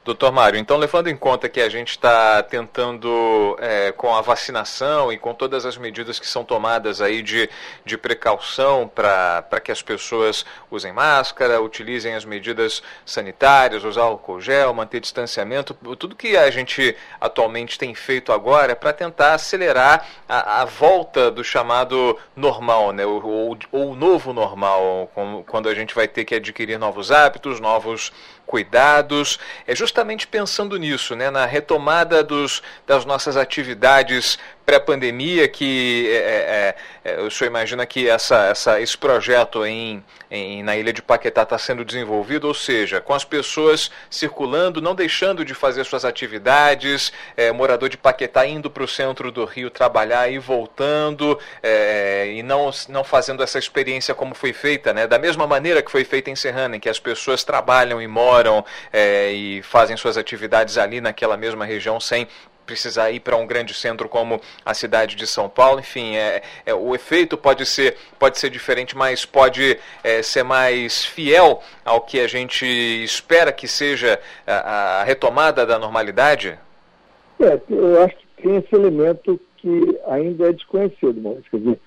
Doutor 0.05 0.33
Mário, 0.33 0.59
então 0.59 0.79
levando 0.79 1.07
em 1.07 1.17
conta 1.17 1.49
que 1.49 1.61
a 1.61 1.69
gente 1.69 1.91
está 1.91 2.43
tentando, 2.43 3.57
é, 3.61 3.93
com 3.93 4.13
a 4.13 4.21
vacinação 4.21 5.13
e 5.13 5.17
com 5.17 5.33
todas 5.33 5.65
as 5.65 5.77
medidas 5.77 6.19
que 6.19 6.27
são 6.27 6.43
tomadas 6.45 7.01
aí 7.01 7.23
de, 7.23 7.49
de 7.85 7.97
precaução 7.97 8.91
para 8.93 9.61
que 9.63 9.71
as 9.71 9.81
pessoas 9.81 10.45
usem 10.69 10.93
máscara, 10.93 11.63
utilizem 11.63 12.17
as 12.17 12.25
medidas 12.25 12.83
sanitárias, 13.07 13.85
usar 13.85 14.03
álcool 14.03 14.41
gel, 14.41 14.75
manter 14.75 14.99
distanciamento, 14.99 15.73
tudo 15.95 16.17
que 16.17 16.37
a 16.37 16.51
gente 16.51 16.97
atualmente 17.21 17.79
tem 17.79 17.95
feito 17.95 18.33
agora 18.33 18.73
é 18.73 18.75
para 18.75 18.93
tentar 18.93 19.35
acelerar 19.35 20.05
a, 20.29 20.63
a, 20.63 20.65
volta 20.65 21.31
do 21.31 21.45
chamado 21.45 22.19
normal, 22.35 22.91
né, 22.91 23.07
ou, 23.07 23.57
o 23.71 23.95
novo 23.95 24.33
normal, 24.33 25.09
quando 25.47 25.69
a 25.69 25.75
gente 25.77 25.95
vai 25.95 26.09
ter 26.09 26.25
que 26.25 26.35
adquirir 26.35 26.77
novos 26.77 27.13
hábitos, 27.13 27.61
novos 27.61 28.13
cuidados. 28.53 29.39
É 29.67 29.75
justamente 29.75 30.27
pensando 30.27 30.77
nisso, 30.77 31.17
né, 31.17 31.31
na 31.31 31.47
retomada 31.47 32.23
dos, 32.23 32.63
das 32.87 33.07
nossas 33.07 33.35
atividades 33.35 34.39
pré-pandemia 34.65 35.49
que 35.49 36.09
é, 36.11 36.75
é, 37.05 37.13
é, 37.13 37.21
o 37.21 37.31
senhor 37.31 37.51
imagina 37.51 37.85
que 37.85 38.09
essa, 38.09 38.47
essa, 38.47 38.81
esse 38.81 38.97
projeto 38.97 39.67
em, 39.67 40.03
em 40.31 40.63
na 40.63 40.77
ilha 40.77 40.93
de 40.93 41.03
Paquetá 41.03 41.43
está 41.43 41.59
sendo 41.59 41.85
desenvolvido, 41.85 42.47
ou 42.47 42.55
seja, 42.55 43.01
com 43.01 43.13
as 43.13 43.25
pessoas 43.25 43.91
circulando, 44.09 44.81
não 44.81 44.95
deixando 44.95 45.45
de 45.45 45.55
fazer 45.55 45.85
suas 45.85 46.05
atividades, 46.05 47.13
é, 47.37 47.51
morador 47.51 47.89
de 47.89 47.97
Paquetá 47.97 48.47
indo 48.47 48.71
para 48.71 48.85
o 48.85 48.89
centro 48.89 49.33
do 49.33 49.45
Rio 49.45 49.71
trabalhar 49.71 50.31
e 50.31 50.39
voltando, 50.39 51.39
é, 51.63 52.33
e 52.33 52.43
não, 52.43 52.71
não 52.89 53.03
fazendo 53.03 53.43
essa 53.43 53.59
experiência 53.59 54.15
como 54.15 54.35
foi 54.35 54.53
feita, 54.53 54.93
né? 54.93 55.07
da 55.07 55.19
mesma 55.19 55.47
maneira 55.47 55.83
que 55.83 55.91
foi 55.91 56.05
feita 56.05 56.31
em 56.31 56.37
Serrana, 56.37 56.77
em 56.77 56.81
que 56.81 56.89
as 56.89 57.01
pessoas 57.01 57.43
trabalham 57.43 58.01
e 58.01 58.07
moram 58.07 58.65
é, 58.93 59.33
e 59.33 59.63
fazem 59.63 59.97
suas 59.97 60.17
atividades 60.17 60.79
ali 60.79 61.01
naquela 61.01 61.37
mesma 61.37 61.65
região 61.65 61.99
sem 61.99 62.29
precisar 62.67 63.11
ir 63.11 63.21
para 63.21 63.37
um 63.37 63.47
grande 63.47 63.75
centro 63.75 64.09
como 64.09 64.41
a 64.65 64.75
cidade 64.75 65.17
de 65.17 65.27
São 65.27 65.49
Paulo. 65.49 65.81
Enfim, 65.81 66.17
é, 66.17 66.43
é 66.65 66.75
o 66.75 66.95
efeito 66.95 67.37
pode 67.37 67.67
ser, 67.67 67.97
pode 68.19 68.39
ser 68.39 68.51
diferente, 68.51 68.97
mas 68.97 69.25
pode 69.25 69.79
é, 70.03 70.23
ser 70.23 70.43
mais 70.43 71.05
fiel 71.05 71.63
ao 71.85 72.01
que 72.01 72.21
a 72.21 72.27
gente 72.27 72.65
espera 72.65 73.53
que 73.53 73.69
seja 73.69 74.19
a, 74.47 75.01
a 75.01 75.05
retomada 75.05 75.67
da 75.67 75.79
normalidade? 75.79 76.59
É, 77.41 77.61
eu 77.69 78.03
acho 78.03 78.17
que 78.17 78.43
tem 78.43 78.57
esse 78.57 78.75
elemento 78.75 79.41
que 79.57 79.99
ainda 80.07 80.49
é 80.49 80.53
desconhecido, 80.53 81.21
Maurício. 81.21 81.51
Quer 81.51 81.59
dizer, 81.59 81.81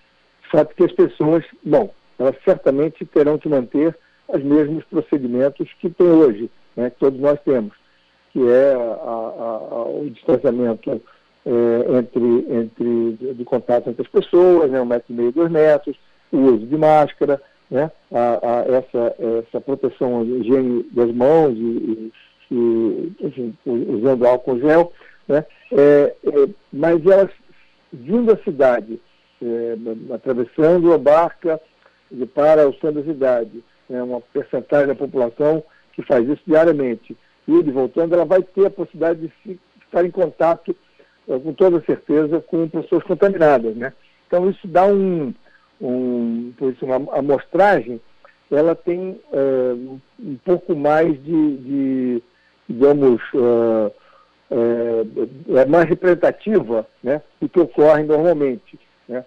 o 0.48 0.52
fato 0.52 0.76
que 0.76 0.84
as 0.84 0.92
pessoas, 0.92 1.44
bom, 1.64 1.94
elas 2.20 2.36
certamente 2.44 3.06
terão 3.06 3.38
que 3.38 3.50
manter 3.50 3.96
os 4.28 4.44
mesmos 4.44 4.84
procedimentos 4.86 5.70
que 5.80 5.90
tem 5.90 6.08
hoje, 6.08 6.50
né, 6.76 6.90
que 6.90 6.98
todos 6.98 7.20
nós 7.20 7.40
temos 7.44 7.74
que 8.36 8.50
é 8.50 8.74
a, 8.74 8.78
a, 8.78 9.86
o 9.88 10.10
distanciamento 10.10 11.02
é, 11.46 11.98
entre, 11.98 12.46
entre 12.54 13.34
do 13.34 13.46
contato 13.46 13.90
entre 13.90 14.02
as 14.02 14.10
pessoas, 14.10 14.70
né, 14.70 14.82
um 14.82 14.86
metro 14.86 15.14
e 15.14 15.16
meio, 15.16 15.32
dois 15.32 15.50
metros, 15.50 15.96
o 16.34 16.38
uso 16.38 16.66
de 16.66 16.76
máscara, 16.76 17.42
né, 17.72 17.90
a, 18.12 18.66
essa, 18.68 19.16
essa 19.40 19.62
proteção, 19.62 20.20
a 20.20 20.24
higiene 20.26 20.84
das 20.92 21.10
mãos 21.14 21.54
e, 21.56 22.12
e, 22.52 23.14
enfim, 23.22 23.58
usando 23.66 24.28
álcool 24.28 24.60
gel, 24.60 24.92
né, 25.30 25.46
é, 25.72 26.14
é, 26.26 26.50
mas 26.74 27.06
elas 27.06 27.32
vindo 27.94 28.36
da 28.36 28.44
cidade, 28.44 29.00
é, 29.42 30.14
atravessando 30.14 30.92
a 30.92 30.98
barca 30.98 31.58
para 32.34 32.68
o 32.68 32.74
centro 32.74 33.02
da 33.02 33.04
cidade, 33.04 33.64
né, 33.90 34.04
uma 34.04 34.20
percentagem 34.20 34.88
da 34.88 34.96
população 34.96 35.64
que 35.94 36.02
faz 36.02 36.28
isso 36.28 36.42
diariamente, 36.46 37.16
e 37.48 37.72
voltando, 37.72 38.14
ela 38.14 38.26
vai 38.26 38.42
ter 38.42 38.66
a 38.66 38.72
possibilidade 38.72 39.22
de 39.22 39.34
se, 39.44 39.60
estar 39.86 40.04
em 40.04 40.12
contato, 40.12 40.76
eh, 41.28 41.40
com 41.40 41.54
toda 41.54 41.82
certeza, 41.82 42.40
com 42.42 42.68
pessoas 42.68 43.04
contaminadas. 43.04 43.76
Né? 43.76 43.94
Então, 44.28 44.50
isso 44.50 44.68
dá 44.68 44.86
um, 44.86 45.34
um 45.80 46.52
por 46.58 46.74
isso, 46.74 46.86
uma 46.86 47.18
amostragem, 47.18 48.02
ela 48.52 48.76
tem 48.76 49.20
uh, 49.34 50.00
um 50.20 50.38
pouco 50.46 50.76
mais 50.76 51.12
de, 51.24 51.58
de 51.58 52.24
digamos, 52.70 53.22
uh, 53.34 53.92
é 55.56 55.66
mais 55.66 55.90
representativa 55.90 56.88
né, 57.04 57.22
do 57.42 57.50
que 57.50 57.60
ocorre 57.60 58.04
normalmente. 58.04 58.80
Né? 59.08 59.26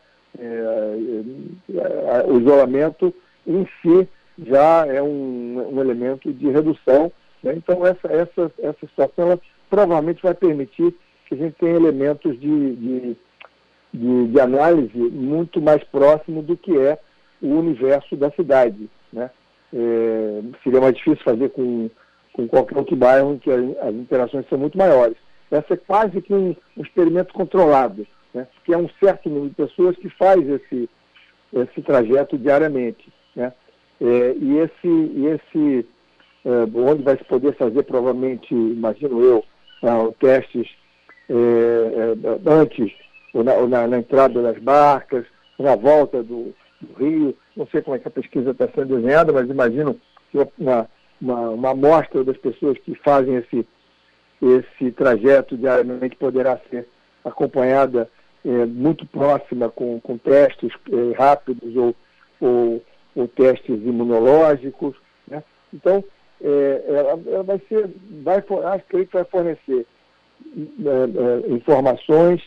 o 2.27 2.39
isolamento 2.39 3.13
em 3.47 3.67
si 3.83 4.09
já 4.47 4.87
é 4.87 5.03
um, 5.03 5.75
um 5.75 5.81
elemento 5.81 6.33
de 6.33 6.49
redução 6.49 7.11
né? 7.43 7.55
Então, 7.57 7.87
essa, 7.87 8.09
essa, 8.09 8.53
essa 8.59 8.87
situação 8.87 9.27
ela 9.27 9.41
provavelmente 9.69 10.23
vai 10.23 10.35
permitir 10.35 10.95
que 11.27 11.35
a 11.35 11.37
gente 11.37 11.55
tenha 11.55 11.77
elementos 11.77 12.39
de, 12.41 12.77
de, 12.77 13.17
de, 13.93 14.27
de 14.29 14.41
análise 14.41 14.99
muito 14.99 15.61
mais 15.61 15.83
próximo 15.85 16.43
do 16.43 16.57
que 16.57 16.77
é 16.77 16.99
o 17.41 17.49
universo 17.49 18.17
da 18.17 18.31
cidade. 18.33 18.89
Né? 19.13 19.31
É, 19.73 20.41
seria 20.65 20.81
mais 20.81 20.95
difícil 20.95 21.23
fazer 21.23 21.51
com, 21.51 21.91
com 22.33 22.49
qualquer 22.49 22.79
outro 22.79 22.97
bairro 22.97 23.35
em 23.35 23.39
que 23.39 23.51
as 23.51 23.95
interações 23.95 24.49
são 24.49 24.59
muito 24.59 24.79
maiores. 24.79 25.17
Essa 25.51 25.75
é 25.75 25.77
quase 25.77 26.21
que 26.21 26.33
um, 26.33 26.55
um 26.77 26.83
experimento 26.83 27.33
controlado, 27.33 28.07
né? 28.35 28.47
porque 28.55 28.73
é 28.73 28.79
um 28.79 28.89
certo 29.01 29.29
número 29.29 29.51
de 29.51 29.55
pessoas 29.55 29.97
que 29.97 30.09
faz 30.11 30.47
esse, 30.49 30.89
esse 31.53 31.83
trajeto 31.83 32.39
diariamente. 32.39 33.13
Né? 33.37 33.53
É, 34.01 34.35
e 34.39 34.59
esse, 34.59 34.89
e 34.89 35.27
esse 35.27 35.87
onde 36.45 37.03
vai 37.03 37.17
se 37.17 37.25
poder 37.25 37.55
fazer 37.57 37.83
provavelmente, 37.83 38.55
imagino 38.55 39.23
eu, 39.23 39.45
uh, 39.83 40.13
testes 40.19 40.69
é, 41.29 41.35
é, 41.35 42.51
antes, 42.51 42.93
ou 43.35 43.45
na, 43.45 43.55
ou 43.55 43.69
na, 43.69 43.87
na, 43.87 43.99
entrada 43.99 44.41
das 44.43 44.59
barcas, 44.59 45.27
na 45.59 45.77
volta 45.77 46.23
do, 46.23 46.55
do, 46.81 46.95
rio. 46.99 47.37
Não 47.57 47.67
sei 47.67 47.83
como 47.83 47.97
é 47.97 47.99
que 47.99 48.09
a 48.09 48.11
pesquisa 48.11 48.51
está 48.51 48.67
sendo 48.69 48.97
desenhada, 48.97 49.33
mas 49.33 49.49
imagino 49.49 50.01
que 50.31 50.39
uma, 50.59 50.89
uma, 51.21 51.51
uma 51.51 51.71
amostra 51.71 52.25
das 52.25 52.37
pessoas 52.39 52.79
que 52.79 52.95
fazem 52.95 53.37
esse, 53.37 53.67
esse 54.41 54.91
trajeto 54.93 55.57
diariamente 55.57 56.17
poderá 56.17 56.59
ser 56.71 56.89
acompanhada 57.25 58.09
é, 58.45 58.67
muito 58.67 59.05
próxima 59.07 59.69
com, 59.69 60.01
com 60.01 60.17
testes 60.17 60.73
é, 60.91 61.17
rápidos 61.17 61.77
ou, 61.77 61.95
ou, 62.41 62.83
ou, 63.15 63.29
testes 63.29 63.77
imunológicos. 63.85 64.97
Né? 65.27 65.43
Então, 65.75 66.03
é, 66.43 66.85
ela, 66.89 67.21
ela, 67.27 67.43
vai 67.43 67.61
ser, 67.69 67.91
vai, 68.23 68.37
acho 68.37 68.85
que 68.85 69.09
vai 69.13 69.25
fornecer 69.25 69.87
é, 70.57 71.49
é, 71.49 71.53
informações 71.53 72.43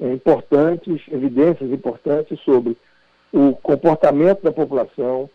é, 0.00 0.12
importantes, 0.12 1.02
evidências 1.10 1.70
importantes 1.70 2.40
sobre 2.40 2.76
o 3.32 3.54
comportamento 3.56 4.42
da 4.42 4.52
população, 4.52 5.28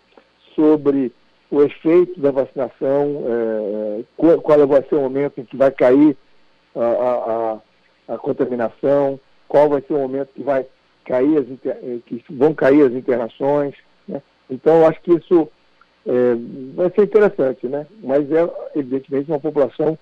sobre 0.56 1.12
o 1.52 1.62
efeito 1.62 2.20
da 2.20 2.32
vacinação, 2.32 3.24
é, 3.28 4.04
qual, 4.18 4.42
qual, 4.42 4.68
vai 4.68 4.84
ser 4.84 4.96
o 4.96 5.02
momento 5.02 5.40
em 5.40 5.46
que 5.46 5.56
vai 5.56 5.72
cair 5.72 6.18
a, 6.76 7.60
a, 8.08 8.16
a, 8.16 8.18
contaminação, 8.18 9.20
qual 9.48 9.70
vai 9.70 9.82
ser 9.82 9.94
o 9.94 10.00
momento 10.00 10.30
que 10.34 10.44
vai 10.44 10.66
cair 11.06 11.38
as 11.38 11.46
que 12.06 12.24
vão 12.30 12.54
cair 12.54 12.86
as 12.86 12.94
internações. 12.94 13.76
Né? 14.08 14.22
Então, 14.50 14.88
acho 14.88 15.02
que 15.02 15.14
isso 15.14 15.50
é, 16.06 16.36
vai 16.76 16.90
ser 16.92 17.04
interessante, 17.04 17.68
né? 17.68 17.86
Mas 18.04 18.32
é, 18.32 18.50
evidentemente, 18.76 19.30
uma 19.30 19.40
população 19.40 19.98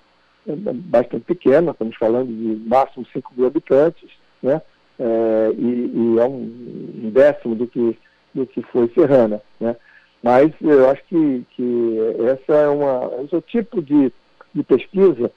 é, 0.48 0.54
bastante 0.56 1.26
pequena, 1.26 1.72
estamos 1.72 1.96
falando 1.98 2.28
de 2.28 2.68
máximo 2.68 3.06
5 3.12 3.34
mil 3.36 3.48
habitantes, 3.48 4.10
né? 4.42 4.62
É, 5.00 5.52
e, 5.58 5.92
e, 5.94 6.20
é 6.20 6.26
um, 6.26 7.12
décimo 7.14 7.56
do 7.56 7.68
que, 7.68 7.98
do 8.34 8.46
que 8.46 8.62
foi 8.64 8.90
Serrana, 8.94 9.42
né? 9.60 9.76
Mas 10.22 10.52
eu 10.62 10.90
acho 10.90 11.04
que, 11.06 11.46
que 11.56 11.98
essa 12.28 12.54
é 12.54 12.68
uma, 12.68 13.10
esse 13.24 13.34
é 13.34 13.38
o 13.38 13.42
tipo 13.42 13.82
de, 13.82 14.12
de 14.54 14.64
pesquisa 14.64 15.32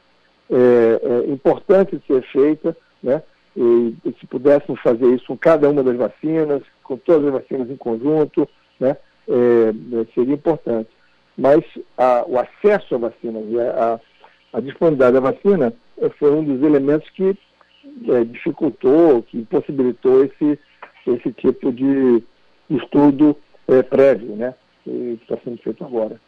é, 0.50 1.00
é 1.28 1.32
importante 1.32 1.96
de 1.96 2.06
ser 2.06 2.22
feita, 2.30 2.76
né? 3.02 3.22
E, 3.56 3.94
e, 4.04 4.14
se 4.18 4.26
pudéssemos 4.26 4.80
fazer 4.80 5.06
isso 5.14 5.26
com 5.26 5.36
cada 5.36 5.68
uma 5.68 5.82
das 5.82 5.96
vacinas, 5.96 6.62
com 6.82 6.96
todas 6.96 7.26
as 7.26 7.32
vacinas 7.42 7.70
em 7.70 7.76
conjunto, 7.76 8.48
né? 8.80 8.96
É, 9.28 9.72
seria 10.14 10.34
importante. 10.34 10.90
Mas 11.36 11.64
a, 11.96 12.24
o 12.26 12.38
acesso 12.38 12.94
à 12.94 12.98
vacina 12.98 13.40
e 13.40 13.58
a, 13.58 14.00
a, 14.52 14.60
disponibilidade 14.60 15.14
da 15.14 15.20
vacina 15.20 15.72
foi 16.18 16.30
um 16.30 16.44
dos 16.44 16.62
elementos 16.62 17.08
que 17.10 17.36
é, 18.08 18.24
dificultou, 18.24 19.22
que 19.22 19.44
possibilitou 19.44 20.24
esse, 20.24 20.58
esse 21.06 21.32
tipo 21.32 21.72
de 21.72 22.22
estudo 22.68 23.36
é, 23.68 23.82
prévio, 23.82 24.36
né? 24.36 24.54
Que 24.84 25.18
está 25.22 25.38
sendo 25.44 25.58
feito 25.58 25.84
agora. 25.84 26.20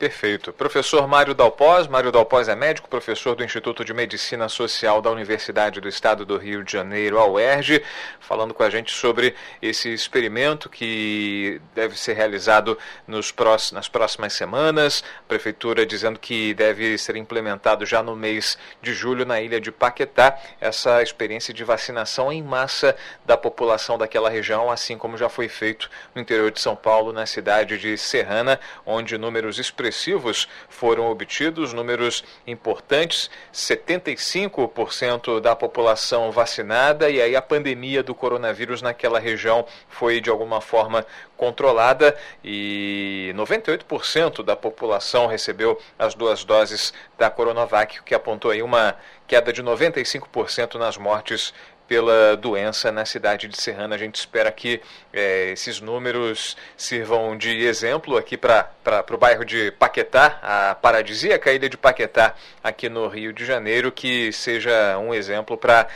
Perfeito. 0.00 0.50
Professor 0.50 1.06
Mário 1.06 1.34
Dalpós. 1.34 1.86
Mário 1.86 2.10
Dalpós 2.10 2.48
é 2.48 2.54
médico, 2.54 2.88
professor 2.88 3.36
do 3.36 3.44
Instituto 3.44 3.84
de 3.84 3.92
Medicina 3.92 4.48
Social 4.48 5.02
da 5.02 5.10
Universidade 5.10 5.78
do 5.78 5.90
Estado 5.90 6.24
do 6.24 6.38
Rio 6.38 6.64
de 6.64 6.72
Janeiro, 6.72 7.18
a 7.18 7.26
UERJ, 7.26 7.82
falando 8.18 8.54
com 8.54 8.62
a 8.62 8.70
gente 8.70 8.92
sobre 8.92 9.34
esse 9.60 9.92
experimento 9.92 10.70
que 10.70 11.60
deve 11.74 11.98
ser 11.98 12.14
realizado 12.14 12.78
nos 13.06 13.30
próximos, 13.30 13.72
nas 13.72 13.88
próximas 13.88 14.32
semanas. 14.32 15.04
A 15.18 15.28
Prefeitura 15.28 15.84
dizendo 15.84 16.18
que 16.18 16.54
deve 16.54 16.96
ser 16.96 17.16
implementado 17.16 17.84
já 17.84 18.02
no 18.02 18.16
mês 18.16 18.56
de 18.80 18.94
julho 18.94 19.26
na 19.26 19.38
ilha 19.42 19.60
de 19.60 19.70
Paquetá, 19.70 20.34
essa 20.62 21.02
experiência 21.02 21.52
de 21.52 21.62
vacinação 21.62 22.32
em 22.32 22.42
massa 22.42 22.96
da 23.26 23.36
população 23.36 23.98
daquela 23.98 24.30
região, 24.30 24.70
assim 24.70 24.96
como 24.96 25.18
já 25.18 25.28
foi 25.28 25.46
feito 25.46 25.90
no 26.14 26.22
interior 26.22 26.50
de 26.50 26.58
São 26.58 26.74
Paulo, 26.74 27.12
na 27.12 27.26
cidade 27.26 27.76
de 27.76 27.98
Serrana, 27.98 28.58
onde 28.86 29.18
números 29.18 29.58
expressivos 29.58 29.89
expressivos 29.90 30.48
foram 30.68 31.10
obtidos, 31.10 31.72
números 31.72 32.24
importantes, 32.46 33.28
75% 33.52 35.40
da 35.40 35.54
população 35.54 36.30
vacinada 36.30 37.10
e 37.10 37.20
aí 37.20 37.36
a 37.36 37.42
pandemia 37.42 38.02
do 38.02 38.14
coronavírus 38.14 38.80
naquela 38.80 39.18
região 39.18 39.66
foi 39.88 40.20
de 40.20 40.30
alguma 40.30 40.60
forma 40.60 41.04
controlada 41.36 42.16
e 42.44 43.32
98% 43.34 44.42
da 44.42 44.56
população 44.56 45.26
recebeu 45.26 45.78
as 45.98 46.14
duas 46.14 46.44
doses 46.44 46.92
da 47.18 47.30
Coronavac, 47.30 47.98
o 47.98 48.04
que 48.04 48.14
apontou 48.14 48.50
aí 48.50 48.62
uma 48.62 48.96
queda 49.26 49.52
de 49.52 49.62
95% 49.62 50.74
nas 50.74 50.96
mortes 50.96 51.52
pela 51.90 52.36
doença 52.36 52.92
na 52.92 53.04
cidade 53.04 53.48
de 53.48 53.60
Serrana. 53.60 53.96
A 53.96 53.98
gente 53.98 54.14
espera 54.14 54.52
que 54.52 54.80
é, 55.12 55.50
esses 55.50 55.80
números 55.80 56.56
sirvam 56.76 57.36
de 57.36 57.66
exemplo 57.66 58.16
aqui 58.16 58.36
para 58.36 58.70
o 59.10 59.16
bairro 59.16 59.44
de 59.44 59.72
Paquetá, 59.72 60.38
a 60.40 60.76
paradisíaca 60.76 61.52
ilha 61.52 61.68
de 61.68 61.76
Paquetá, 61.76 62.36
aqui 62.62 62.88
no 62.88 63.08
Rio 63.08 63.32
de 63.32 63.44
Janeiro, 63.44 63.90
que 63.90 64.32
seja 64.32 64.96
um 64.98 65.12
exemplo 65.12 65.58
para 65.58 65.88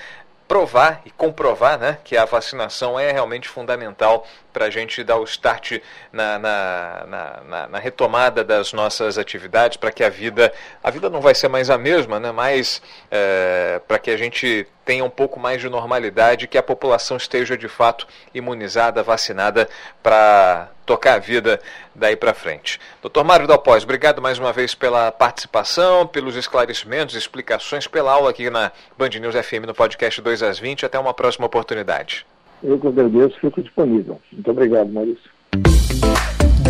provar 0.49 1.01
e 1.05 1.11
comprovar 1.11 1.79
né, 1.79 1.99
que 2.05 2.17
a 2.17 2.25
vacinação 2.25 2.99
é 2.99 3.11
realmente 3.11 3.49
fundamental 3.49 4.27
para 4.53 4.67
a 4.67 4.71
gente 4.71 5.03
dar 5.03 5.17
o 5.17 5.25
start 5.25 5.81
na, 6.13 6.39
na, 6.39 7.07
na, 7.49 7.69
na, 7.69 7.79
retomada 7.79 8.45
das 8.45 8.73
nossas 8.73 9.17
atividades, 9.17 9.77
para 9.77 9.91
que 9.91 10.05
a 10.05 10.09
vida, 10.09 10.53
a 10.83 10.91
vida 10.91 11.09
não 11.09 11.21
vai 11.21 11.35
ser 11.35 11.49
mais 11.49 11.71
a 11.71 11.79
mesma, 11.79 12.21
né, 12.21 12.31
mas 12.31 12.83
é, 13.11 13.81
para 13.89 13.99
que 13.99 14.11
a 14.11 14.17
gente 14.17 14.67
tenha 14.85 15.05
um 15.05 15.11
pouco 15.11 15.41
mais 15.41 15.61
de 15.61 15.69
normalidade, 15.69 16.47
que 16.47 16.59
a 16.59 16.63
população 16.63 17.17
esteja 17.17 17.57
de 17.57 17.69
fato 17.69 18.07
imunizada, 18.35 19.03
vacinada 19.03 19.69
para 20.03 20.69
tocar 20.85 21.15
a 21.15 21.19
vida 21.19 21.61
daí 21.95 22.15
para 22.17 22.35
frente. 22.35 22.79
Doutor 23.01 23.25
Mário 23.25 23.47
Dalpós, 23.47 23.85
obrigado 23.85 24.21
mais 24.21 24.39
uma 24.39 24.53
vez 24.53 24.75
pela 24.75 25.11
participação, 25.11 26.07
pelos 26.07 26.37
esclarecimentos, 26.37 27.15
explicações, 27.15 27.87
pela 27.87 28.13
aula 28.13 28.31
aqui 28.31 28.51
na 28.51 28.71
Band 28.99 29.11
News 29.21 29.35
FM 29.35 29.67
no 29.67 29.75
podcast 29.75 30.21
2 30.21 30.43
às 30.43 30.59
20. 30.59 30.87
Até 30.87 30.99
uma 30.99 31.15
próxima 31.15 31.47
oportunidade. 31.47 32.27
Eu 32.63 32.79
que 32.79 32.87
agradeço, 32.87 33.39
fico 33.41 33.63
disponível. 33.63 34.21
Muito 34.33 34.51
obrigado, 34.51 34.89
Maurício. 34.91 35.31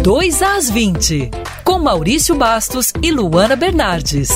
2 0.03 0.43
às 0.43 0.69
20, 0.69 1.31
com 1.65 1.79
Maurício 1.79 2.35
Bastos 2.35 2.93
e 3.03 3.11
Luana 3.11 3.57
Bernardes. 3.57 4.29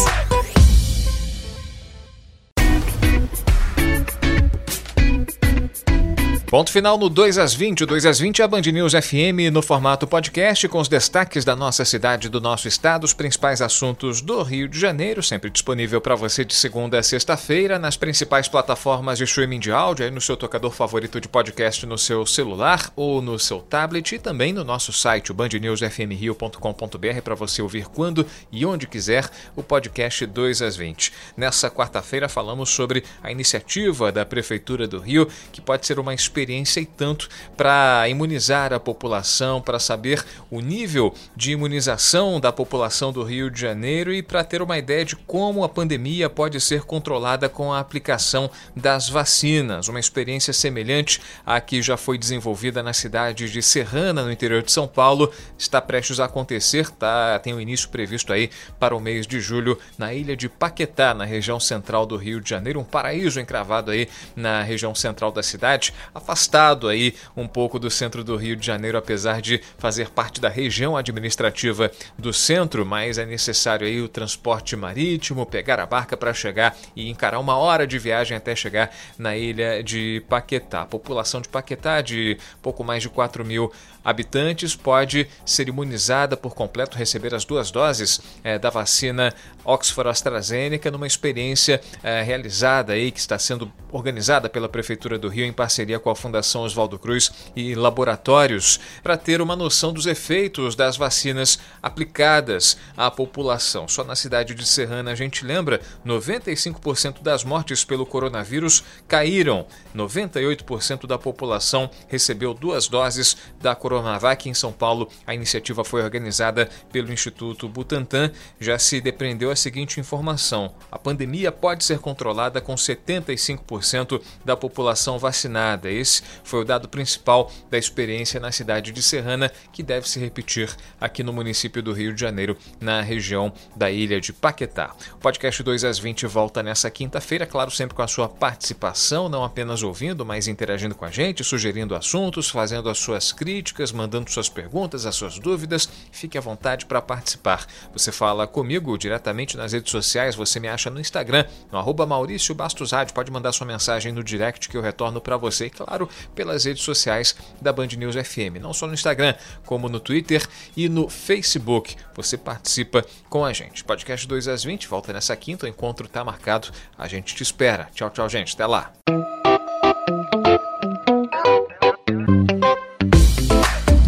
Ponto 6.50 6.72
final 6.72 6.96
no 6.96 7.10
2 7.10 7.36
às 7.36 7.52
20. 7.52 7.84
O 7.84 7.86
2 7.86 8.06
às 8.06 8.18
20 8.18 8.40
é 8.40 8.44
a 8.46 8.48
Band 8.48 8.62
News 8.62 8.94
FM 8.94 9.52
no 9.52 9.60
formato 9.60 10.06
podcast, 10.06 10.66
com 10.66 10.80
os 10.80 10.88
destaques 10.88 11.44
da 11.44 11.54
nossa 11.54 11.84
cidade 11.84 12.30
do 12.30 12.40
nosso 12.40 12.66
estado, 12.66 13.04
os 13.04 13.12
principais 13.12 13.60
assuntos 13.60 14.22
do 14.22 14.42
Rio 14.42 14.66
de 14.66 14.80
Janeiro, 14.80 15.22
sempre 15.22 15.50
disponível 15.50 16.00
para 16.00 16.14
você 16.14 16.46
de 16.46 16.54
segunda 16.54 16.98
a 16.98 17.02
sexta-feira 17.02 17.78
nas 17.78 17.98
principais 17.98 18.48
plataformas 18.48 19.18
de 19.18 19.24
streaming 19.24 19.60
de 19.60 19.70
áudio, 19.70 20.06
aí 20.06 20.10
no 20.10 20.22
seu 20.22 20.38
tocador 20.38 20.70
favorito 20.70 21.20
de 21.20 21.28
podcast 21.28 21.84
no 21.84 21.98
seu 21.98 22.24
celular 22.24 22.90
ou 22.96 23.20
no 23.20 23.38
seu 23.38 23.60
tablet 23.60 24.14
e 24.14 24.18
também 24.18 24.50
no 24.50 24.64
nosso 24.64 24.90
site, 24.90 25.30
o 25.30 25.34
bandnewsfmrio.com.br, 25.34 27.20
para 27.22 27.34
você 27.34 27.60
ouvir 27.60 27.84
quando 27.88 28.26
e 28.50 28.64
onde 28.64 28.86
quiser 28.86 29.28
o 29.54 29.62
podcast 29.62 30.24
2 30.24 30.62
às 30.62 30.76
20. 30.76 31.12
Nessa 31.36 31.70
quarta-feira 31.70 32.26
falamos 32.26 32.70
sobre 32.70 33.04
a 33.22 33.30
iniciativa 33.30 34.10
da 34.10 34.24
Prefeitura 34.24 34.88
do 34.88 34.98
Rio, 34.98 35.28
que 35.52 35.60
pode 35.60 35.86
ser 35.86 35.98
uma 35.98 36.14
experiência 36.14 36.37
experiência 36.38 36.80
e 36.80 36.86
tanto 36.86 37.28
para 37.56 38.08
imunizar 38.08 38.72
a 38.72 38.78
população, 38.78 39.60
para 39.60 39.78
saber 39.78 40.24
o 40.50 40.60
nível 40.60 41.12
de 41.34 41.52
imunização 41.52 42.38
da 42.38 42.52
população 42.52 43.12
do 43.12 43.24
Rio 43.24 43.50
de 43.50 43.60
Janeiro 43.60 44.12
e 44.12 44.22
para 44.22 44.44
ter 44.44 44.62
uma 44.62 44.78
ideia 44.78 45.04
de 45.04 45.16
como 45.16 45.64
a 45.64 45.68
pandemia 45.68 46.30
pode 46.30 46.60
ser 46.60 46.82
controlada 46.82 47.48
com 47.48 47.72
a 47.72 47.80
aplicação 47.80 48.50
das 48.76 49.08
vacinas. 49.08 49.88
Uma 49.88 49.98
experiência 49.98 50.52
semelhante 50.52 51.20
à 51.44 51.60
que 51.60 51.82
já 51.82 51.96
foi 51.96 52.16
desenvolvida 52.16 52.82
na 52.82 52.92
cidade 52.92 53.50
de 53.50 53.62
Serrana, 53.62 54.22
no 54.22 54.30
interior 54.30 54.62
de 54.62 54.70
São 54.70 54.86
Paulo, 54.86 55.32
está 55.58 55.80
prestes 55.80 56.20
a 56.20 56.26
acontecer, 56.26 56.90
tá? 56.90 57.38
Tem 57.40 57.52
o 57.52 57.56
um 57.56 57.60
início 57.60 57.88
previsto 57.88 58.32
aí 58.32 58.50
para 58.78 58.94
o 58.94 59.00
mês 59.00 59.26
de 59.26 59.40
julho 59.40 59.78
na 59.96 60.14
ilha 60.14 60.36
de 60.36 60.48
Paquetá, 60.48 61.12
na 61.14 61.24
região 61.24 61.58
central 61.58 62.06
do 62.06 62.16
Rio 62.16 62.40
de 62.40 62.48
Janeiro, 62.48 62.80
um 62.80 62.84
paraíso 62.84 63.40
encravado 63.40 63.90
aí 63.90 64.08
na 64.36 64.62
região 64.62 64.94
central 64.94 65.32
da 65.32 65.42
cidade. 65.42 65.92
A 66.14 66.20
afastado 66.28 66.88
aí 66.88 67.14
um 67.34 67.48
pouco 67.48 67.78
do 67.78 67.90
centro 67.90 68.22
do 68.22 68.36
Rio 68.36 68.54
de 68.54 68.66
Janeiro, 68.66 68.98
apesar 68.98 69.40
de 69.40 69.62
fazer 69.78 70.10
parte 70.10 70.42
da 70.42 70.48
região 70.50 70.94
administrativa 70.94 71.90
do 72.18 72.34
centro, 72.34 72.84
mas 72.84 73.16
é 73.16 73.24
necessário 73.24 73.86
aí 73.86 74.02
o 74.02 74.08
transporte 74.08 74.76
marítimo, 74.76 75.46
pegar 75.46 75.80
a 75.80 75.86
barca 75.86 76.18
para 76.18 76.34
chegar 76.34 76.76
e 76.94 77.08
encarar 77.08 77.38
uma 77.38 77.56
hora 77.56 77.86
de 77.86 77.98
viagem 77.98 78.36
até 78.36 78.54
chegar 78.54 78.94
na 79.16 79.36
ilha 79.36 79.82
de 79.82 80.22
Paquetá. 80.28 80.82
A 80.82 80.86
população 80.86 81.40
de 81.40 81.48
Paquetá, 81.48 82.02
de 82.02 82.36
pouco 82.60 82.84
mais 82.84 83.02
de 83.02 83.08
4 83.08 83.42
mil 83.42 83.72
habitantes, 84.08 84.74
pode 84.74 85.28
ser 85.44 85.68
imunizada 85.68 86.36
por 86.36 86.54
completo, 86.54 86.96
receber 86.96 87.34
as 87.34 87.44
duas 87.44 87.70
doses 87.70 88.20
é, 88.42 88.58
da 88.58 88.70
vacina 88.70 89.34
Oxford 89.64 90.08
AstraZeneca 90.08 90.90
numa 90.90 91.06
experiência 91.06 91.80
é, 92.02 92.22
realizada 92.22 92.94
aí 92.94 93.10
que 93.10 93.20
está 93.20 93.38
sendo 93.38 93.70
organizada 93.92 94.48
pela 94.48 94.68
Prefeitura 94.68 95.18
do 95.18 95.28
Rio 95.28 95.44
em 95.44 95.52
parceria 95.52 95.98
com 95.98 96.08
a 96.08 96.16
Fundação 96.16 96.62
Oswaldo 96.62 96.98
Cruz 96.98 97.30
e 97.54 97.74
laboratórios 97.74 98.80
para 99.02 99.16
ter 99.16 99.42
uma 99.42 99.54
noção 99.54 99.92
dos 99.92 100.06
efeitos 100.06 100.74
das 100.74 100.96
vacinas 100.96 101.58
aplicadas 101.82 102.78
à 102.96 103.10
população. 103.10 103.86
Só 103.88 104.04
na 104.04 104.16
cidade 104.16 104.54
de 104.54 104.66
Serrana 104.66 105.10
a 105.10 105.14
gente 105.14 105.44
lembra, 105.44 105.80
95% 106.06 107.22
das 107.22 107.44
mortes 107.44 107.84
pelo 107.84 108.06
coronavírus 108.06 108.82
caíram. 109.06 109.66
98% 109.94 111.06
da 111.06 111.18
população 111.18 111.90
recebeu 112.08 112.54
duas 112.54 112.88
doses 112.88 113.36
da 113.60 113.74
Coronavac 113.98 114.48
em 114.48 114.54
São 114.54 114.72
Paulo. 114.72 115.08
A 115.26 115.34
iniciativa 115.34 115.84
foi 115.84 116.02
organizada 116.02 116.68
pelo 116.92 117.12
Instituto 117.12 117.68
Butantan. 117.68 118.30
Já 118.60 118.78
se 118.78 119.00
depreendeu 119.00 119.50
a 119.50 119.56
seguinte 119.56 119.98
informação: 119.98 120.72
a 120.90 120.98
pandemia 120.98 121.50
pode 121.50 121.84
ser 121.84 121.98
controlada 121.98 122.60
com 122.60 122.74
75% 122.74 124.20
da 124.44 124.56
população 124.56 125.18
vacinada. 125.18 125.90
Esse 125.90 126.22
foi 126.44 126.60
o 126.60 126.64
dado 126.64 126.88
principal 126.88 127.50
da 127.70 127.76
experiência 127.76 128.38
na 128.38 128.52
cidade 128.52 128.92
de 128.92 129.02
Serrana, 129.02 129.50
que 129.72 129.82
deve 129.82 130.08
se 130.08 130.20
repetir 130.20 130.70
aqui 131.00 131.22
no 131.22 131.32
município 131.32 131.82
do 131.82 131.92
Rio 131.92 132.14
de 132.14 132.20
Janeiro, 132.20 132.56
na 132.80 133.00
região 133.00 133.52
da 133.74 133.90
ilha 133.90 134.20
de 134.20 134.32
Paquetá. 134.32 134.94
O 135.14 135.18
podcast 135.18 135.62
2 135.62 135.84
às 135.84 135.98
20 135.98 136.26
volta 136.26 136.62
nessa 136.62 136.90
quinta-feira, 136.90 137.46
claro, 137.46 137.70
sempre 137.70 137.96
com 137.96 138.02
a 138.02 138.08
sua 138.08 138.28
participação, 138.28 139.28
não 139.28 139.42
apenas 139.42 139.82
ouvindo, 139.82 140.24
mas 140.24 140.46
interagindo 140.46 140.94
com 140.94 141.04
a 141.04 141.10
gente, 141.10 141.42
sugerindo 141.42 141.94
assuntos, 141.94 142.48
fazendo 142.48 142.88
as 142.88 142.98
suas 142.98 143.32
críticas, 143.32 143.87
mandando 143.92 144.30
suas 144.30 144.48
perguntas, 144.48 145.06
as 145.06 145.14
suas 145.14 145.38
dúvidas. 145.38 145.88
Fique 146.12 146.38
à 146.38 146.40
vontade 146.40 146.86
para 146.86 147.00
participar. 147.00 147.66
Você 147.92 148.12
fala 148.12 148.46
comigo 148.46 148.96
diretamente 148.96 149.56
nas 149.56 149.72
redes 149.72 149.90
sociais, 149.90 150.34
você 150.34 150.60
me 150.60 150.68
acha 150.68 150.90
no 150.90 151.00
Instagram, 151.00 151.44
no 151.70 151.78
arroba 151.78 152.06
Maurício 152.06 152.56
Rádio. 152.90 153.14
Pode 153.14 153.30
mandar 153.30 153.52
sua 153.52 153.66
mensagem 153.66 154.12
no 154.12 154.22
direct 154.22 154.68
que 154.68 154.76
eu 154.76 154.82
retorno 154.82 155.20
para 155.20 155.36
você, 155.36 155.66
e 155.66 155.70
claro, 155.70 156.08
pelas 156.34 156.64
redes 156.64 156.82
sociais 156.82 157.34
da 157.60 157.72
Band 157.72 157.88
News 157.96 158.14
FM. 158.14 158.60
Não 158.60 158.72
só 158.72 158.86
no 158.86 158.94
Instagram, 158.94 159.34
como 159.64 159.88
no 159.88 160.00
Twitter 160.00 160.46
e 160.76 160.88
no 160.88 161.08
Facebook. 161.08 161.96
Você 162.14 162.36
participa 162.36 163.04
com 163.28 163.44
a 163.44 163.52
gente. 163.52 163.84
Podcast 163.84 164.26
2 164.26 164.48
às 164.48 164.64
20, 164.64 164.88
volta 164.88 165.12
nessa 165.12 165.34
quinta, 165.36 165.66
o 165.66 165.68
encontro 165.68 166.06
está 166.06 166.24
marcado. 166.24 166.68
A 166.96 167.06
gente 167.06 167.34
te 167.34 167.42
espera. 167.42 167.88
Tchau, 167.94 168.10
tchau, 168.10 168.28
gente. 168.28 168.54
Até 168.54 168.66
lá. 168.66 168.92